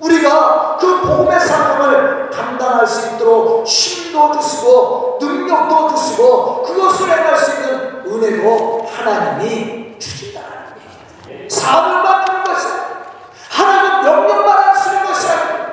우리가 0.00 0.78
그 0.80 1.00
복음의 1.02 1.38
사명을 1.40 2.30
감당할 2.30 2.86
수 2.86 3.14
있도록 3.14 3.66
힘도 3.66 4.32
주시고 4.40 5.18
능력도 5.20 5.94
주시고 5.94 6.62
그것을 6.62 7.10
행할 7.10 7.36
수 7.36 7.52
있는 7.52 8.02
은혜도 8.06 8.86
하나님이 8.90 9.98
주신다는 9.98 10.48
거예요. 11.24 11.48
사업을 11.48 12.02
만드는 12.02 12.44
것이 12.44 12.66
하나님 13.50 14.04
명령만 14.04 14.56
하시는 14.56 15.04
것이 15.04 15.28
아니고 15.28 15.64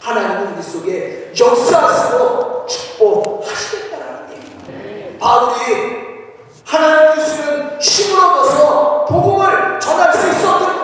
하나님은 0.00 0.54
우리 0.54 0.62
속에 0.62 1.32
역사하시고 1.38 2.66
얘기입니다. 3.42 3.89
바울이 5.20 6.10
하나님 6.64 7.14
주시는 7.14 7.78
힘을 7.78 8.18
얻어서 8.18 9.04
복음을 9.04 9.78
전할 9.78 10.14
수 10.14 10.28
있었던 10.28 10.80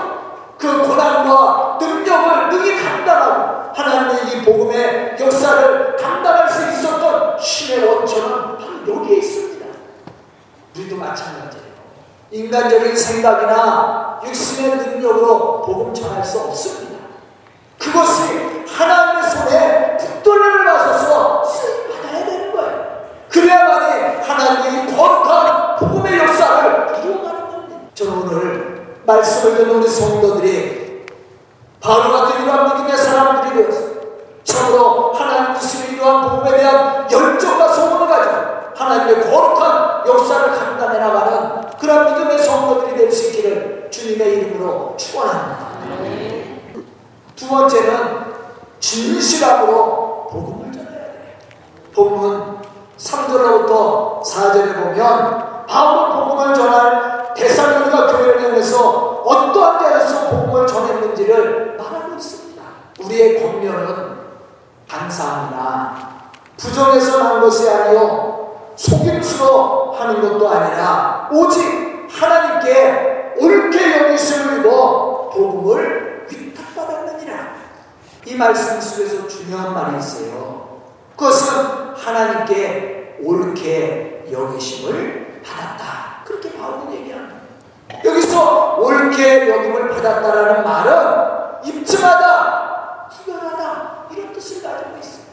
그 0.59 0.87
고난과 0.87 1.79
능력을 1.81 2.49
능히 2.51 2.83
감당하고 2.83 3.75
하나님의 3.75 4.29
이 4.29 4.45
복음의 4.45 5.17
역사를 5.19 5.97
감당할 5.97 6.51
수 6.51 6.71
있었던 6.71 7.39
힘의 7.39 7.89
원천은 7.89 8.59
바로 8.59 8.97
여기에 8.97 9.17
있습니다. 9.19 9.67
우리도 10.77 10.97
마찬가지예요. 10.97 11.67
인간적인 12.31 12.97
생각이나 12.97 14.21
육신의 14.25 14.77
능력으로 14.77 15.63
복음 15.63 15.95
전할 15.95 16.23
수 16.25 16.41
없습니다. 16.41 16.97
그것이 17.79 18.65
하나님의 18.67 19.31
손에 19.31 19.97
붙들림을 19.97 20.65
받아서 20.65 21.45
쓰임 21.45 21.89
받아야 21.91 22.27
되는 22.27 22.53
거예요. 22.53 22.87
그래야만이 23.31 24.23
하나님의 24.23 24.97
거룩한 24.97 25.77
복음의 25.77 26.19
역사를 26.19 26.99
이루어가는 26.99 27.51
겁니다. 27.51 27.81
저는 27.95 28.13
오늘 28.13 28.96
말씀을 29.07 29.57
듣는 29.57 29.77
우리 29.77 29.89
성도들이 29.89 31.07
바로 31.81 32.13
같은 32.13 32.43
이러한 32.43 32.77
믿음의 32.77 32.97
사람들이 32.97 33.65
되었어. 33.65 33.87
참으로 34.45 35.13
하나님 35.13 35.59
주시는 35.59 35.95
이러한 35.95 36.31
복음에 36.31 36.57
대한 36.57 37.11
열정과 37.11 37.73
소원을 37.73 38.09
가지고 38.09 38.37
하나님의 38.75 39.31
거룩한 39.31 40.07
역사를 40.07 40.53
감당해 40.53 40.99
나가는 40.99 41.61
그런 41.79 42.13
믿음의 42.13 42.39
성도들이 42.39 42.97
될 42.97 43.13
수 43.13 43.29
있기를 43.29 43.89
주님의 43.91 44.39
이름으로 44.39 44.95
축원합니다. 44.97 45.67
두 47.37 47.49
번째는 47.49 48.27
진실함으로 48.81 50.29
복음을 50.31 50.73
전해야 50.73 50.91
돼. 50.91 51.39
복음은 51.95 52.57
3절로부터 52.99 54.23
4절에 54.23 54.75
보면 54.75 55.67
바울은 55.67 56.29
복음을 56.29 56.55
전할 56.55 57.35
대사로니가 57.35 58.13
교회를 58.13 58.43
향해서 58.43 59.23
어떠한 59.25 59.79
자에서 59.81 60.31
복음을 60.31 60.67
전했는지를 60.67 61.77
말하고 61.77 62.15
있습니다. 62.15 62.63
우리의 63.01 63.43
권면은 63.43 64.17
감사합니다. 64.89 65.95
부정해서 66.57 67.23
난 67.23 67.41
것이 67.41 67.69
아니요 67.69 68.73
속임수로 68.77 69.93
하는 69.93 70.23
것도 70.23 70.49
아니라 70.49 71.29
오직 71.33 72.09
하나님께 72.11 73.35
옳게 73.39 73.99
여기심을 73.99 74.61
입어 74.61 75.31
복음을 75.31 76.27
위탁받았느니라. 76.31 77.35
이 78.25 78.35
말씀 78.35 78.81
속에서 78.81 79.29
중요한 79.29 79.75
말이 79.75 79.99
있어요. 79.99 80.81
그것은 81.17 81.95
하나님께 82.07 83.17
옳게 83.21 84.27
여기심을 84.31 85.43
받았다. 85.45 86.23
그렇게 86.25 86.57
바울은 86.57 86.93
얘기합니다. 86.95 87.35
여기서 88.05 88.77
옳게 88.77 89.49
여김을 89.49 89.89
받았다라는 89.89 90.63
말은 90.63 91.65
입증하다, 91.65 93.09
투명하다 93.11 94.07
이런 94.13 94.33
뜻을 94.33 94.63
가지고 94.63 94.91
있어요. 95.01 95.25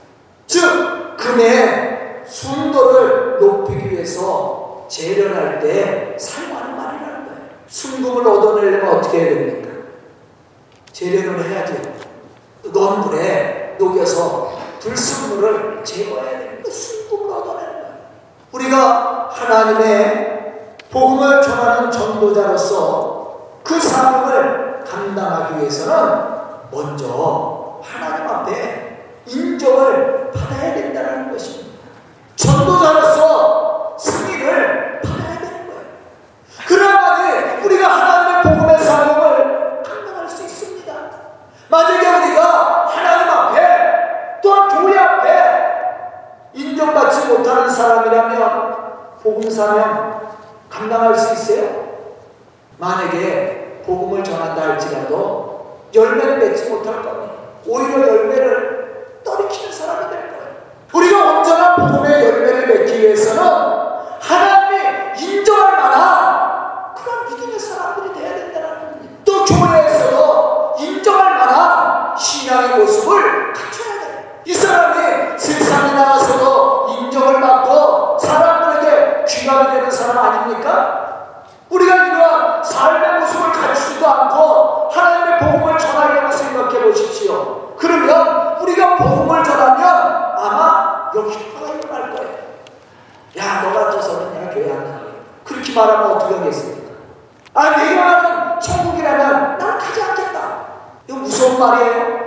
즉 0.47 1.15
금의 1.17 2.23
순도를 2.25 3.39
높이기 3.39 3.91
위해서 3.91 4.87
재련할 4.89 5.59
때 5.59 6.17
사용하는 6.17 6.75
말이라는 6.75 7.25
거예요. 7.25 7.41
순금을 7.67 8.27
얻어내려면 8.27 8.97
어떻게 8.97 9.19
해야 9.19 9.29
됩니까? 9.29 9.69
재련을 10.91 11.51
해야죠. 11.51 11.75
넣은 12.73 13.01
물에 13.01 13.75
녹여서 13.77 14.62
불순물을 14.83 15.81
제거해야 15.85 16.39
됩니다. 16.39 16.69
순금을 16.69 17.33
얻어내는 17.33 17.73
거예요. 17.73 17.95
우리가 18.51 19.29
하나님의 19.31 20.75
복음을 20.91 21.41
전하는 21.41 21.89
전도자로서 21.89 23.61
그 23.63 23.79
사명을 23.79 24.83
감당하기 24.85 25.59
위해서는 25.59 26.33
먼저 26.69 27.79
하나님 27.81 28.27
앞에 28.27 29.21
인정을 29.25 30.31
받아야 30.31 30.73
된다는 30.73 31.31
것입니다. 31.31 31.79
전도자로서 32.35 33.95
승리를 33.97 35.01
받아야 35.01 35.39
되는 35.39 35.67
거예요. 35.67 35.81
그래야만이 36.67 37.65
우리가 37.65 37.87
하나님의 37.87 38.43
복음의 38.43 38.79
사명을 38.79 39.83
감당할 39.83 40.29
수 40.29 40.43
있습니다. 40.43 40.93
만약에 41.69 42.07
우리가 42.07 42.87
하나님 42.89 43.29
앞에 43.29 43.93
또한 44.43 44.67
교회 44.67 44.99
앞에 44.99 45.33
인정받지 46.73 47.27
못하는 47.27 47.69
사람이라면 47.69 48.75
복음 49.21 49.49
사명 49.49 50.21
감당할 50.69 51.15
수 51.15 51.33
있어요? 51.33 51.83
만약에 52.79 53.83
복음을 53.85 54.23
전한다 54.23 54.61
할지라도 54.61 55.83
열매를 55.93 56.39
맺지 56.39 56.69
못할 56.71 57.03
겁니다. 57.03 57.33
오히려 57.67 58.07
열매를 58.07 59.21
떨이키는 59.23 59.71
사람이 59.71 60.09
될 60.09 60.29
거예요. 60.29 60.53
우리가 60.93 61.37
온전한 61.37 61.75
복음의 61.75 62.25
열매를 62.25 62.67
맺기 62.67 63.01
위해서는 63.01 63.43
하나님이 64.19 65.21
인정할 65.21 65.77
만한 65.77 66.95
그런 66.95 67.25
믿음의 67.29 67.59
사람들이 67.59 68.13
돼야 68.19 68.35
된다는 68.35 68.79
겁니다. 68.79 69.15
또 69.23 69.45
교회에서도 69.45 70.75
인정할 70.79 71.37
만한 71.37 72.17
신앙의 72.17 72.79
모습을 72.79 73.53
갖춰야 73.53 73.99
돼요. 73.99 74.23
이 74.45 74.53
사람이 74.53 74.93
아닙니까? 80.43 81.43
우리가 81.69 81.95
이러한 81.95 82.63
삶의 82.63 83.19
모습을 83.19 83.51
갖추지도 83.51 84.07
않고 84.07 84.89
하나님의 84.91 85.39
복음을 85.39 85.77
전하려고 85.77 86.31
생각해 86.31 86.79
보십시오. 86.93 87.75
그러면 87.77 88.57
우리가 88.61 88.95
복음을 88.97 89.43
전하면 89.43 89.87
아마 90.37 91.11
역효과가 91.13 91.73
일어날 91.75 92.15
거예요. 92.15 92.33
야, 93.37 93.61
너 93.63 93.73
같아서는 93.73 94.33
내가 94.33 94.53
교회 94.53 94.71
안 94.71 94.83
나가. 94.85 94.99
그렇게 95.43 95.73
말하면 95.73 96.11
어떻게 96.11 96.35
하겠습니까? 96.35 96.93
아, 97.55 97.69
내가 97.71 98.59
천국이라면 98.59 99.57
난 99.57 99.77
가지 99.77 100.01
않겠다. 100.01 100.65
이거 101.07 101.17
무서운 101.17 101.59
말이에요. 101.59 102.23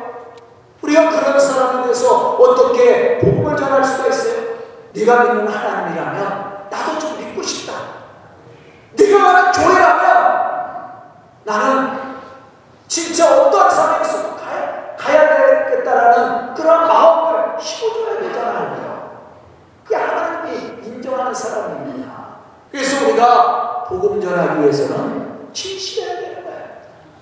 우리가 0.83 1.11
그런 1.11 1.41
사람에 1.41 1.83
대해서 1.85 2.35
어떻게 2.35 3.19
복음을 3.19 3.57
전할 3.57 3.83
수가 3.83 4.09
있어요? 4.09 4.57
네가 4.93 5.23
믿는 5.25 5.49
하나님이라면 5.49 6.69
나도 6.71 6.99
좀 6.99 7.19
믿고 7.19 7.43
싶다. 7.43 7.75
네가 8.93 9.19
가는 9.19 9.53
교회라면 9.53 10.47
나는 11.45 12.07
진짜 12.89 13.41
어떠한 13.41 13.71
상황에서 13.71 14.37
가야, 14.37 14.97
가야 14.97 15.67
되겠다라는 15.67 16.55
그런 16.55 16.87
마음을 16.87 17.61
심어줘야 17.61 18.21
되잖아요. 18.21 19.27
그게 19.85 19.97
하나님이 19.97 20.87
인정하는 20.87 21.26
사람입니다. 21.37 22.37
그래서 22.71 23.07
우리가 23.07 23.85
복음 23.89 24.21
전하기 24.21 24.63
위해서는 24.63 25.51
진실해야 25.53 26.21
되는 26.21 26.45
거예요. 26.45 26.65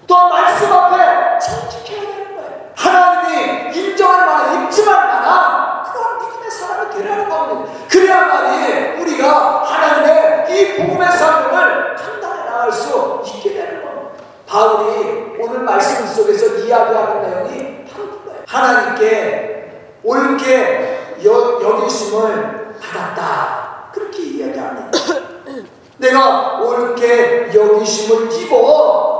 또 0.06 0.28
말씀 0.28 0.72
앞에 0.72 1.38
정직해야 1.38 2.00
되는 2.00 2.36
거예요. 2.36 2.70
하나님이 2.74 3.76
인정할 3.76 4.26
만한, 4.26 4.64
입증할 4.64 5.06
만한 5.06 5.84
그런 5.92 6.18
믿음의 6.18 6.50
사람이 6.50 6.94
되라는 6.94 7.28
겁니다. 7.28 7.72
그래야만이 7.90 9.02
우리가 9.02 9.62
하나님의 9.64 10.46
이 10.50 10.76
복음의 10.78 11.12
삶을 11.12 11.96
감당해 11.96 12.44
나갈 12.44 12.72
수 12.72 13.22
있게 13.26 13.54
되는 13.54 13.84
겁니다. 13.84 14.24
바울이 14.46 15.36
오늘 15.40 15.60
말씀 15.60 16.06
속에서 16.06 16.56
이야기하는 16.56 17.22
내용이 17.22 17.84
바로 17.84 18.10
그거예요. 18.10 18.42
하나님께 18.46 19.98
옳게 20.02 21.16
여, 21.24 21.60
여기심을 21.62 22.74
받았다. 22.80 23.73
그렇게 23.94 24.22
이야기합니다. 24.24 24.90
내가 25.98 26.58
옳게 26.60 27.52
여기심을 27.54 28.32
입어 28.32 29.14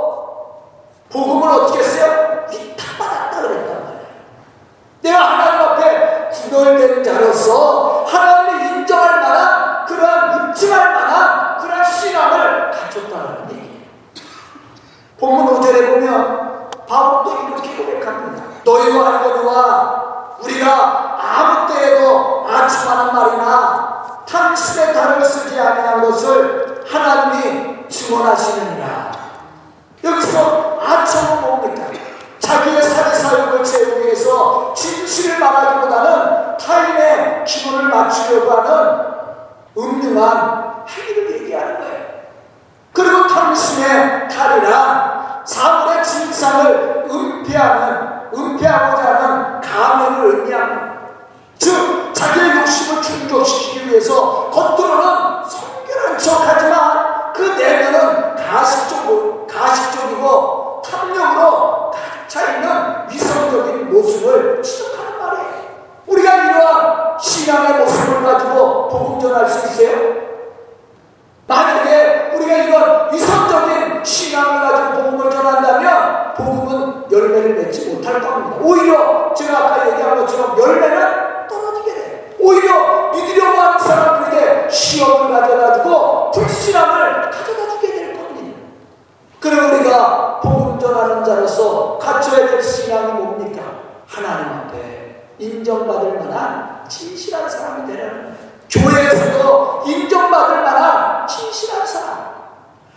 복음을 1.09 1.47
어떻게 1.47 1.79
했어요? 1.79 2.45
위탁받았다 2.51 3.41
그랬단 3.41 3.83
말이에요. 3.83 4.05
내가 5.01 5.19
하나님 5.19 5.61
앞에 5.61 6.29
구별되는 6.29 7.03
자로서 7.03 8.03
하나님을 8.05 8.65
인정할 8.79 9.21
만한 9.21 9.85
그러한 9.85 10.49
입증할 10.49 10.93
만한 10.93 11.57
그러한 11.59 11.85
신앙을 11.85 12.71
가졌다는 12.71 13.51
얘기예요. 13.51 13.85
본문 15.17 15.61
5절에 15.61 15.93
보면 15.93 16.69
바울도 16.87 17.47
이렇게 17.47 17.77
고백합니다. 17.77 18.43
너희와 18.65 19.07
알거니와 19.07 20.05
우리가 20.41 21.17
아무 21.17 21.73
때에도 21.73 22.45
아첨하는 22.47 23.13
말이나 23.13 23.74
당신의 24.55 24.93
달을 24.93 25.25
쓰지 25.25 25.59
아니한 25.59 26.01
것을 26.01 26.85
하나님이 26.89 27.89
증언하시느니라. 27.89 29.11
여기서 30.01 30.79
아첨은 30.81 31.41
뭡니까? 31.41 31.87
자기의 32.39 32.81
사회 32.81 33.13
사역을 33.13 33.63
채우기 33.63 34.05
위해서 34.05 34.73
진실을 34.73 35.39
말하기보다는 35.39 36.57
타인의 36.57 37.43
기분을 37.43 37.89
맞추려고 37.89 38.51
하는 38.51 39.05
음흉한 39.77 40.85
행위를 40.87 41.41
얘기하는 41.41 41.79
거예요. 41.79 42.05
그리고 42.93 43.27
당신의 43.27 44.29
탈이란 44.29 45.43
사물의 45.43 46.03
진상을 46.03 47.07
은폐하는, 47.11 48.29
은폐하고자 48.33 49.03
하는 49.03 49.61
가면을 49.61 50.39
의미합니다. 50.39 50.84
즉, 52.15 52.23
자기의 52.23 52.57
욕심을 52.57 53.01
충족시키기 53.01 53.89
위해서 53.89 54.49
겉으로는 54.49 55.43
성결한 55.49 56.17
척 56.17 56.41
하지만 56.47 57.33
그 57.33 57.41
내면은 57.41 58.35
가식적, 58.35 59.47
가식적이고 59.47 60.81
탐욕으로 60.81 61.91
가득 61.91 62.29
차 62.29 62.53
있는 62.53 63.09
위성적인 63.09 63.91
모습을 63.91 64.63
지적하는 64.63 65.19
말이에요. 65.19 65.53
우리가 66.07 66.35
이러한 66.35 67.19
신앙의 67.19 67.79
모습을 67.79 68.23
가지고 68.23 68.87
복음 68.87 69.19
전할 69.19 69.49
수 69.49 69.67
있어요? 69.67 70.25
만약에 71.47 72.31
우리가 72.35 72.55
이런 72.55 73.13
위성적인 73.13 74.03
신앙을 74.03 74.61
가지고 74.61 75.03
복음을 75.03 75.31
전한다면 75.31 76.33
복음은 76.35 77.11
열매를 77.11 77.55
맺지 77.55 77.89
못할 77.89 78.21
겁니다. 78.21 78.57
오히려 78.61 79.33
제가 79.33 79.57
아까 79.57 79.91
얘기한 79.91 80.17
것처럼 80.17 80.57
열매는 80.57 81.47
떨어지게 81.47 81.93
돼요. 81.93 82.19
오히려 82.39 83.11
믿으려고 83.11 83.57
하는 83.59 83.79
사람들에게 84.75 84.77
시험을 84.77 85.31
가져다 85.31 85.73
주고 85.75 86.31
불신앙을 86.31 87.31
가져다 87.31 87.69
주게 87.69 87.93
될 87.93 88.13
겁니다. 88.13 88.59
그럼 89.39 89.71
우리가 89.71 90.41
복음 90.41 90.77
전하는 90.77 91.23
자로서 91.23 91.97
갖춰야 91.97 92.47
될 92.47 92.61
신앙이 92.61 93.13
뭡니까? 93.13 93.63
하나님 94.05 94.53
앞에 94.59 95.29
인정받을 95.39 96.19
만한 96.19 96.83
진실한 96.89 97.49
사람이 97.49 97.87
거예요. 97.87 98.35
교회에서도 98.69 99.83
인정받을 99.87 100.61
만한 100.61 101.25
진실한 101.25 101.87
사람, 101.87 102.35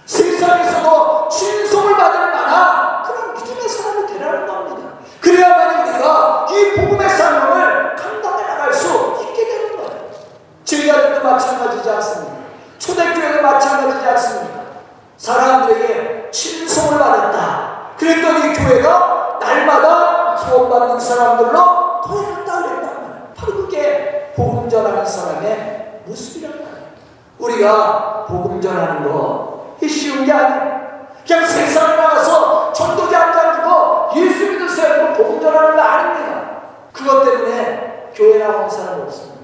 세상에서도 0.04 1.28
진송을 1.28 1.96
받을 1.96 2.32
만한 2.32 3.02
그런 3.04 3.34
믿음의 3.34 3.68
사람이 3.68 4.06
되라는 4.06 4.46
겁니다. 4.46 4.88
그래야만 5.20 5.78
우리가 5.78 6.46
이 6.50 6.80
복음의 6.80 7.08
사명을 7.08 7.94
감당해 7.96 8.46
나갈 8.46 8.72
수 8.72 9.16
있게 9.22 9.44
되는 9.46 9.76
거예요. 9.76 10.10
제자들도 10.68 11.22
마찬가지지 11.26 11.88
않습니까? 11.88 12.36
초대교회도 12.78 13.40
마찬가지지 13.40 14.06
않습니까? 14.06 14.58
사람들에게 15.16 16.30
친송을 16.30 16.98
받았다. 16.98 17.92
그랬더니 17.96 18.52
교회가 18.52 19.38
날마다 19.40 20.34
구원받는 20.34 21.00
사람들로 21.00 22.02
그랬단 22.02 22.62
말이에요. 22.62 23.32
바로 23.34 23.52
그게 23.56 24.34
복음 24.36 24.68
전하는 24.68 25.06
사람의 25.06 26.02
모습이란 26.04 26.52
말이에요. 26.52 26.88
우리가 27.38 28.26
복음 28.28 28.60
전하는 28.60 29.10
거 29.10 29.74
쉬운 29.80 30.26
게 30.26 30.32
아니에요. 30.32 30.78
그냥 31.26 31.46
세상에 31.46 31.96
나가서 31.96 32.74
전도자 32.74 33.54
주고 33.54 34.10
예수 34.16 34.52
믿으세요. 34.52 35.14
복음 35.14 35.40
전하는 35.40 35.76
거 35.76 35.82
아닙니다. 35.82 36.42
그것 36.92 37.24
때문에 37.24 38.12
교회 38.14 38.38
나온 38.38 38.68
사람 38.68 39.00
없습니다. 39.00 39.37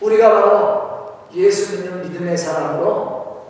우리가 0.00 0.32
바로 0.32 1.10
예수 1.34 1.76
믿는 1.76 2.02
믿음의 2.02 2.36
사람으로 2.36 3.44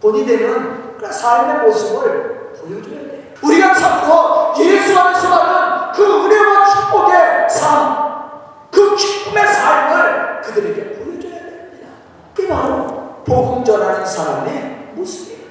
본이 0.00 0.24
되는 0.24 0.96
그 0.98 1.12
삶의 1.12 1.66
모습을 1.66 2.52
보여줘야 2.58 3.00
돼요. 3.00 3.22
우리가 3.42 3.74
참으로 3.74 4.54
예수 4.58 4.98
안에서 4.98 5.28
받는 5.28 5.92
그 5.92 6.24
은혜와 6.24 6.66
축복의 6.66 7.50
삶, 7.50 8.30
그 8.70 8.96
기쁨의 8.96 9.46
삶을 9.46 10.40
그들에게 10.42 10.94
보여줘야 10.94 11.40
됩니다. 11.40 11.88
그게 12.34 12.48
바로 12.48 13.22
복음 13.26 13.64
전하는 13.64 14.06
사람의 14.06 14.92
모습이에요. 14.94 15.46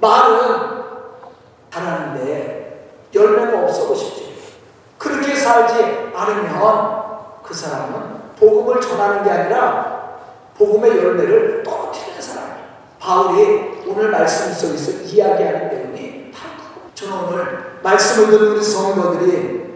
말은 0.00 0.78
잘하는데 1.70 3.08
열매가 3.14 3.64
없어 3.64 3.88
보십시오. 3.88 4.26
그렇게 4.98 5.34
살지 5.34 6.12
않으면 6.14 6.98
그 7.42 7.54
사람은 7.54 8.17
복음을 8.38 8.80
전하는 8.80 9.24
게 9.24 9.30
아니라 9.30 10.18
복음의 10.56 10.90
열매를 10.96 11.62
떨어뜨리는 11.62 12.20
사람이에요. 12.20 12.58
바울이 13.00 13.84
오늘 13.86 14.10
말씀 14.10 14.52
속에서 14.52 15.02
이야기하는 15.04 15.68
내용이 15.68 16.32
바로 16.32 16.90
저는 16.94 17.14
오늘 17.24 17.78
말씀을 17.82 18.30
듣는 18.30 18.52
우리 18.52 18.62
성도들이 18.62 19.68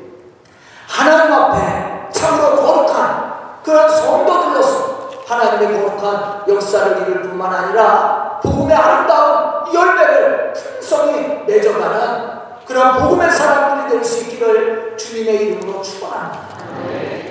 하나님 0.88 1.33
앞에 1.33 2.11
참으로 2.11 2.57
거룩한 2.57 3.33
그런 3.64 3.88
성도들로서 3.88 5.11
하나님의 5.27 5.81
거룩한 5.81 6.42
역사를 6.48 7.03
이룰 7.03 7.22
뿐만 7.22 7.53
아니라 7.53 8.40
복음의 8.42 8.77
아름다운 8.77 9.72
열매를 9.72 10.53
풍성히 10.53 11.44
맺어가는 11.46 12.33
그런 12.66 13.03
복음의 13.03 13.31
사람들이 13.31 13.90
될 13.90 14.05
수 14.05 14.25
있기를 14.25 14.96
주님의 14.96 15.37
이름으로 15.46 15.81
축원합니다. 15.81 17.22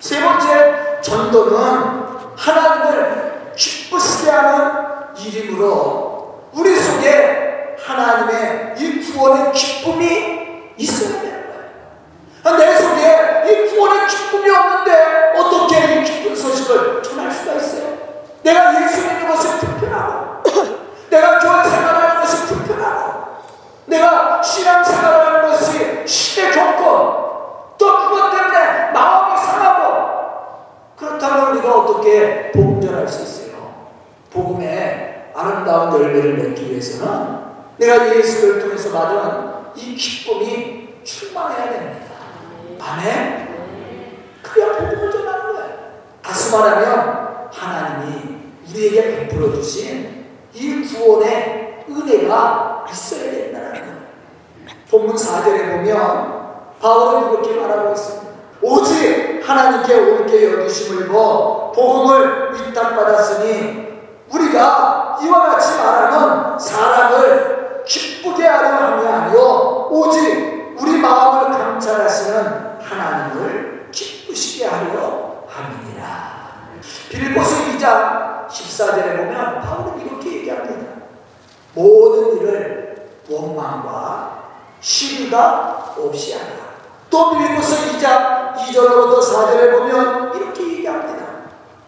세 0.00 0.20
번째 0.20 1.00
전도는 1.00 2.06
하나님을 2.36 3.52
기쁘시게 3.56 4.30
하는 4.30 5.16
일임으로 5.18 6.50
우리 6.52 6.76
속에 6.76 7.76
하나님의 7.84 8.74
이 8.78 9.12
구원의 9.12 9.52
기쁨이 9.52 10.72
있어야 10.76 11.20
되는 11.20 11.46
거예요. 12.44 12.58
내 12.58 12.76
속에 12.76 13.44
이 13.48 13.74
구원의 13.74 14.06
기쁨이 14.06 14.50
없는데 14.50 15.32
어떻게 15.36 16.00
이 16.00 16.04
기쁜 16.04 16.36
소식을 16.36 17.02
전할 17.02 17.30
수가 17.30 17.54
있어요? 17.54 17.96
내가 18.42 18.82
예수 18.82 19.00
믿는 19.02 19.28
것을 19.28 19.58
불편하고 19.58 20.42
내가 21.10 21.38
교회 21.38 21.68
생활하는 21.68 22.20
것을 22.20 22.46
불편하고 22.46 23.26
내가 23.86 24.42
신앙생활하는 24.42 25.50
것이 25.50 26.06
시대 26.06 26.52
조건 26.52 27.26
또 27.78 28.15
그렇다면 30.96 31.52
우리가 31.52 31.78
어떻게 31.78 32.50
복음 32.52 32.80
전할 32.80 33.06
수 33.06 33.22
있어요? 33.22 33.46
복음의 34.30 35.32
아름다운 35.34 35.92
열매를 35.92 36.34
맺기 36.34 36.70
위해서는 36.70 37.36
내가 37.76 38.16
예수를 38.16 38.60
통해서 38.60 38.90
받은 38.92 39.76
이 39.76 39.94
기쁨이 39.94 40.94
충만해야 41.04 41.70
됩니다. 41.70 42.06
아멘? 42.80 43.48
그래야 44.42 44.78
복음을 44.78 45.12
전하는 45.12 45.54
거예요. 45.54 45.76
다시 46.22 46.50
말하면 46.52 47.48
하나님이 47.52 48.36
우리에게 48.70 49.02
베풀어 49.02 49.52
주신 49.52 50.24
이 50.54 50.82
구원의 50.82 51.84
은혜가 51.88 52.86
있어야 52.90 53.30
된다는 53.30 53.72
거예요. 53.72 53.96
본문 54.90 55.14
4절에 55.14 55.72
보면 55.72 56.46
바울은 56.80 57.30
그렇게 57.30 57.60
말하고 57.60 57.92
있습니다. 57.92 58.26
오직 58.62 59.25
하나님께 59.46 59.94
옳게 59.94 60.52
여기심을 60.52 61.06
보 61.06 61.70
복음을 61.72 62.52
위탁받았으니 62.54 63.86
우리가 64.32 65.18
이와 65.22 65.50
같이 65.50 65.78
말하는 65.78 66.58
사람을 66.58 67.84
기쁘게 67.86 68.44
하려 68.44 68.68
함이 68.68 69.06
아니요 69.06 69.88
오직 69.90 70.74
우리 70.78 70.98
마음을 70.98 71.56
감찰하시는 71.56 72.80
하나님을 72.80 73.88
기쁘시게 73.92 74.66
하려 74.66 75.44
함이니라. 75.48 76.36
빌보스 77.08 77.78
2장 77.78 78.48
14절에 78.48 79.16
보면 79.16 79.60
바울은 79.60 80.06
이렇게 80.06 80.38
얘기합니다. 80.38 81.02
모든 81.74 82.36
일을 82.36 83.08
원망과 83.30 84.44
시비가 84.80 85.94
없이 85.96 86.34
하라. 86.34 86.75
또 87.10 87.30
빌보스 87.30 87.98
2장 87.98 88.54
2절로부터 88.54 89.20
4절에 89.20 89.78
보면 89.78 90.32
이렇게 90.34 90.62
얘기합니다. 90.62 91.26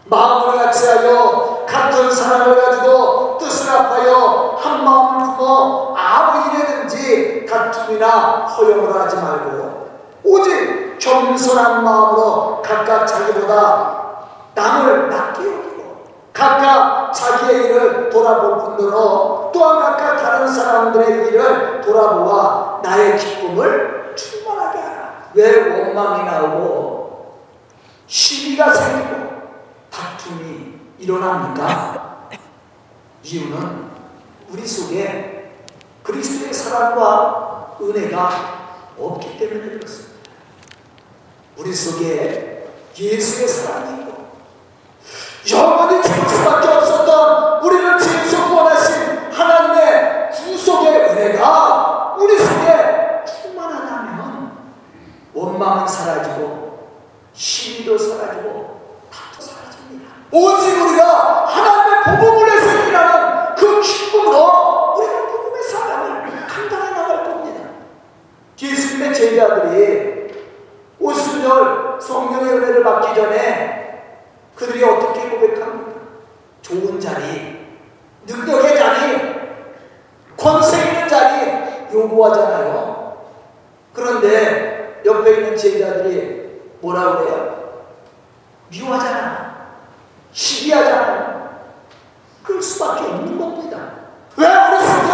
마음을 0.04 0.56
같이하여 0.56 1.64
같은 1.68 2.10
사랑을 2.10 2.56
가지고 2.60 3.36
뜻을 3.38 3.70
합하여 3.70 4.56
한 4.58 4.84
마음을 4.84 5.36
품어 5.36 5.94
아무 5.96 6.56
일에든지 6.56 7.46
다툼이나 7.46 8.46
허용을 8.46 9.00
하지 9.00 9.16
말고 9.16 9.88
오직 10.24 10.98
겸손한 10.98 11.84
마음으로 11.84 12.62
각각 12.62 13.06
자기보다 13.06 13.98
남을 14.54 15.08
낫게 15.08 15.42
여기고 15.44 16.04
각각 16.32 17.12
자기의 17.12 17.64
일을 17.64 18.10
돌아볼 18.10 18.58
뿐더러 18.58 19.50
또한 19.52 19.80
각각 19.80 20.16
다른 20.16 20.48
사람들의 20.48 21.28
일을 21.28 21.80
돌아보아 21.80 22.80
나의 22.82 23.16
기쁨을. 23.16 23.97
왜 25.38 25.68
원망이 25.70 26.24
나오고 26.24 27.44
시비가 28.08 28.74
생기고 28.74 29.28
다툼이 29.88 30.80
일어납니까? 30.98 32.28
이유는 33.22 33.88
우리 34.48 34.66
속에 34.66 35.54
그리스도의 36.02 36.52
사랑과 36.52 37.76
은혜가 37.80 38.78
없기 38.98 39.38
때문에 39.38 39.74
그렇습니다. 39.74 40.18
우리 41.56 41.72
속에 41.72 42.72
예수의 42.98 43.46
사랑이 43.46 44.00
있고 44.00 44.26
영원히 45.52 46.02
죽을 46.02 46.28
수밖에 46.28 46.66
없었던 46.66 47.62
우리를 47.62 48.00
지속 48.00 48.56
원하신 48.56 49.30
하나님의 49.30 50.30
구속의 50.32 51.10
은혜가 51.10 52.16
우리 52.18 52.36
속에 52.36 53.07
원망은 55.38 55.86
사라지고 55.86 56.88
시비도 57.32 57.96
사라지고 57.96 58.78
오직 60.30 60.82
우리가 60.82 61.46
하나님의 61.46 62.18
복음을 62.18 62.46
내서 62.46 62.88
일하는 62.88 63.54
그 63.54 63.80
기쁨으로 63.80 64.94
우리가 64.96 65.26
복음의 65.26 65.62
사람을 65.62 66.46
감당해 66.46 66.90
나갈 66.90 67.24
겁니다. 67.24 67.60
예수님의 68.60 69.14
제자들이 69.14 70.44
오순절 70.98 71.98
성령의 72.00 72.52
은혜를 72.54 72.82
받기 72.82 73.14
전에 73.14 74.04
그들이 74.56 74.84
어떻게 74.84 75.30
고백합니까? 75.30 76.00
좋은 76.60 77.00
자리, 77.00 77.78
능력의 78.26 78.76
자리, 78.76 79.38
권세 80.36 80.88
있는 80.88 81.08
자리 81.08 81.92
요구하잖아요. 81.92 83.28
그런데 83.94 84.78
옆에 85.04 85.34
있는 85.34 85.56
제자들이 85.56 86.76
뭐라 86.80 87.16
그래요? 87.16 87.58
미워하잖아. 88.68 89.48
시기하잖아요. 90.32 91.48
그럴 92.42 92.62
수밖에 92.62 93.04
없는 93.04 93.38
겁니다. 93.38 93.78
왜 94.36 94.46
우리 94.46 94.86
속에 94.86 95.12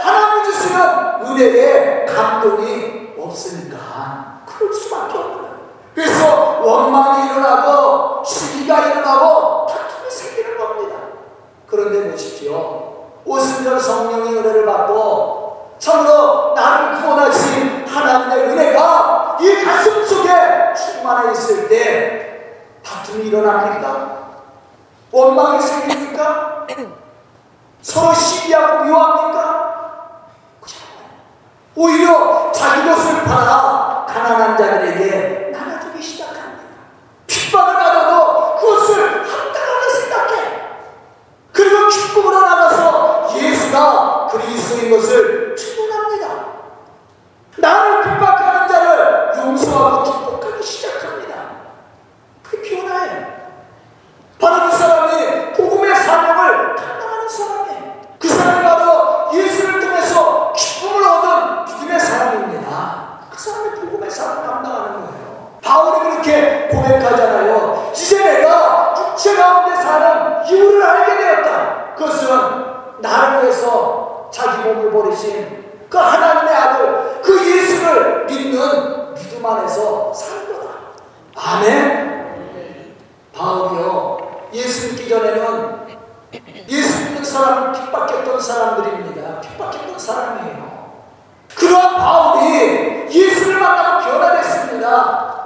하나님 0.00 0.44
주시는 0.44 0.80
은혜에 1.22 2.06
감동이 2.06 3.14
없으니까 3.18 4.42
그럴 4.46 4.72
수밖에 4.72 5.18
없는 5.18 5.38
거예요. 5.38 5.56
그래서 5.94 6.60
원망이 6.60 7.30
일어나고 7.30 8.24
시기가 8.24 8.86
일어나고 8.86 9.66
다툼이 9.66 10.10
생기는 10.10 10.58
겁니다. 10.58 10.96
그런데 11.66 12.10
보십시오. 12.10 13.10
오순절 13.24 13.80
성령의 13.80 14.36
은혜를 14.36 14.66
받고 14.66 15.46
참으로 15.78 16.54
나를 16.54 17.00
구원하신 17.00 17.86
하나님의 17.86 18.50
은혜가 18.50 19.38
이 19.40 19.64
가슴 19.64 20.04
속에 20.04 20.30
충만해 20.74 21.32
있을 21.32 21.68
때 21.68 22.62
다툼이 22.84 23.28
일어납니까? 23.28 24.26
원망이 25.10 25.60
생깁니까? 25.60 26.66
서로 27.86 28.12
시기하고 28.12 28.82
미워합니까? 28.82 30.26
오히려 31.76 32.50
자기 32.50 32.88
것을 32.88 33.22
팔아 33.22 34.06
가난한 34.08 34.58
자들에게 34.58 35.52
나눠주기 35.52 36.02
시작합니다. 36.02 36.64
핍박을 37.28 37.74
받아도 37.74 38.56
그것을 38.56 39.20
합당하게 39.20 39.88
생각해. 40.00 40.62
그리고 41.52 41.88
기쁨으로 41.88 42.40
나가서 42.40 43.28
예수가 43.36 44.26
그리스도인 44.32 44.90
것을 44.90 45.54
주문합니다. 45.54 46.26
나를 47.58 48.02
핍박하는 48.02 48.68
자를 48.68 49.32
용서하고 49.36 50.04
축복하기 50.04 50.60
시작합니다. 50.60 51.34
그게 52.42 52.82
변화예요. 52.82 53.26
바로 54.40 54.70
그 54.70 54.76
사람이 54.76 55.52
복음의 55.52 55.94
사명을 55.94 56.74
감당하는 56.74 57.28
사람이에요. 57.28 57.76
그 58.18 58.28
사람이 58.28 58.62
바로 58.62 59.28
예수를 59.34 59.80
통해서 59.80 60.52
기쁨을 60.52 61.06
얻은 61.06 61.64
믿음의 61.64 62.00
사람입니다. 62.00 63.20
그 63.30 63.38
사람이 63.38 63.80
복음의 63.80 64.10
사명을 64.10 64.46
감당하는 64.46 64.92
거예요. 65.06 65.58
바울이 65.62 66.10
그렇게 66.10 66.68
고백하잖아요. 66.68 67.92
이제 67.94 68.22
내가 68.22 68.94
육체 68.98 69.36
가운데 69.36 69.76
사는 69.76 70.46
이유를 70.46 70.82
알게 70.82 71.16
되었다. 71.16 71.94
그것은 71.94 72.28
나를 73.00 73.42
위해서 73.42 74.28
자기 74.32 74.68
몸을 74.68 74.90
버리신 74.90 75.64
그 75.88 75.98
하나님의 75.98 76.54
아들, 76.54 77.20
그 77.22 77.46
예수를 77.46 78.26
믿는 78.26 79.14
믿음 79.14 79.46
안에서 79.46 80.12
사는 80.12 80.52
거다. 80.52 80.68
아멘. 81.36 82.96
바울이요. 83.34 84.16
예수 84.54 84.88
믿기 84.88 85.08
전에는 85.08 85.86
예수 86.68 87.04
믿는 87.04 87.24
사람을 87.36 87.72
핍박했던 87.72 88.40
사람들입니다. 88.40 89.40
핍박했던 89.40 89.98
사람이에요. 89.98 90.76
그러한 91.54 91.96
바울이 91.96 93.06
예수를 93.10 93.60
만나고 93.60 94.04
변화됐습니다. 94.04 95.36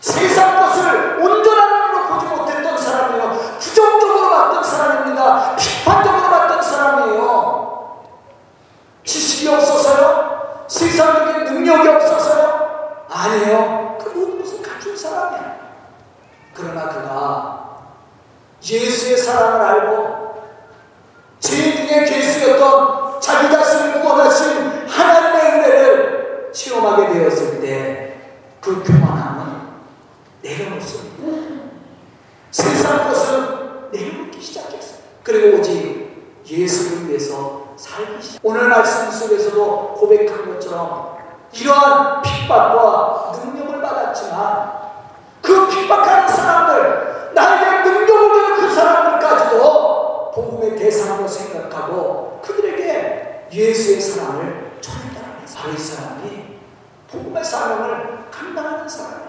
세상 0.00 0.60
것을 0.60 1.18
온전한 1.20 1.90
눈으로 1.90 2.06
보지 2.08 2.26
못했던 2.26 2.78
사람이에요. 2.78 3.30
부정적으로 3.58 4.30
봤던 4.30 4.64
사람입니다. 4.64 5.56
비판적으로 5.56 6.30
봤던 6.30 6.62
사람이에요. 6.62 8.04
지식이 9.04 9.48
없어서요? 9.54 10.64
세상적인 10.66 11.44
능력이 11.44 11.88
없어서요? 11.88 13.06
아니에요. 13.10 13.98
그 14.02 14.08
모든 14.10 14.40
것을 14.40 14.62
갖춘 14.62 14.96
사람이에요. 14.96 15.58
그러나 16.54 16.88
그가 16.88 17.68
예수의 18.62 19.16
사랑을 19.16 19.60
알고 19.60 20.27
죄중의 21.88 22.04
괴수였던 22.04 23.20
자기 23.20 23.50
자신을 23.52 24.00
구원하신 24.02 24.86
하나님의 24.86 25.52
은혜를 25.52 26.50
체험하게 26.52 27.12
되었을 27.14 27.60
때 27.60 28.08
그 28.60 28.82
교만함은 28.82 29.68
내려놓습니다. 30.42 31.38
세상 32.50 33.08
것은 33.08 33.90
내려놓기 33.92 34.40
시작했어요. 34.40 34.98
그리고 35.22 35.58
오직 35.58 36.42
예수를 36.46 37.08
위해서 37.08 37.68
살기 37.76 38.20
시작. 38.20 38.40
오늘 38.42 38.68
말씀 38.68 39.10
속에서도 39.10 39.94
고백한 39.94 40.52
것처럼 40.52 41.16
이러한 41.52 42.20
핍박과 42.22 43.32
능력을 43.44 43.80
받았지만 43.80 44.72
그 45.40 45.68
핍박하는 45.68 46.28
사람들 46.28 47.32
나에게 47.34 47.88
능력을 47.88 48.34
주는 48.34 48.56
그 48.60 48.74
사람들까지도 48.74 50.32
복음의 50.32 50.76
대상으로 50.76 51.28
생각하고 51.28 52.40
그들에게 52.42 53.47
예수의 53.58 54.00
사랑을 54.00 54.78
전했다는. 54.80 55.28
바로 55.56 55.72
이 55.72 55.76
사람이 55.76 56.58
복음의 57.10 57.44
사랑을 57.44 58.30
감당하는 58.30 58.88
사람이에요. 58.88 59.28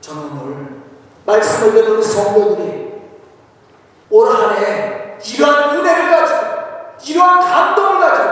저는 0.00 0.22
오늘 0.40 0.82
말씀을 1.26 1.74
듣는 1.74 2.02
성도들이 2.02 2.92
올 4.10 4.28
한 4.28 4.56
해 4.56 5.18
이러한 5.24 5.76
은혜를 5.78 6.10
가지고 6.10 6.40
이러한 7.06 7.40
감동을 7.40 8.00
가지고 8.00 8.28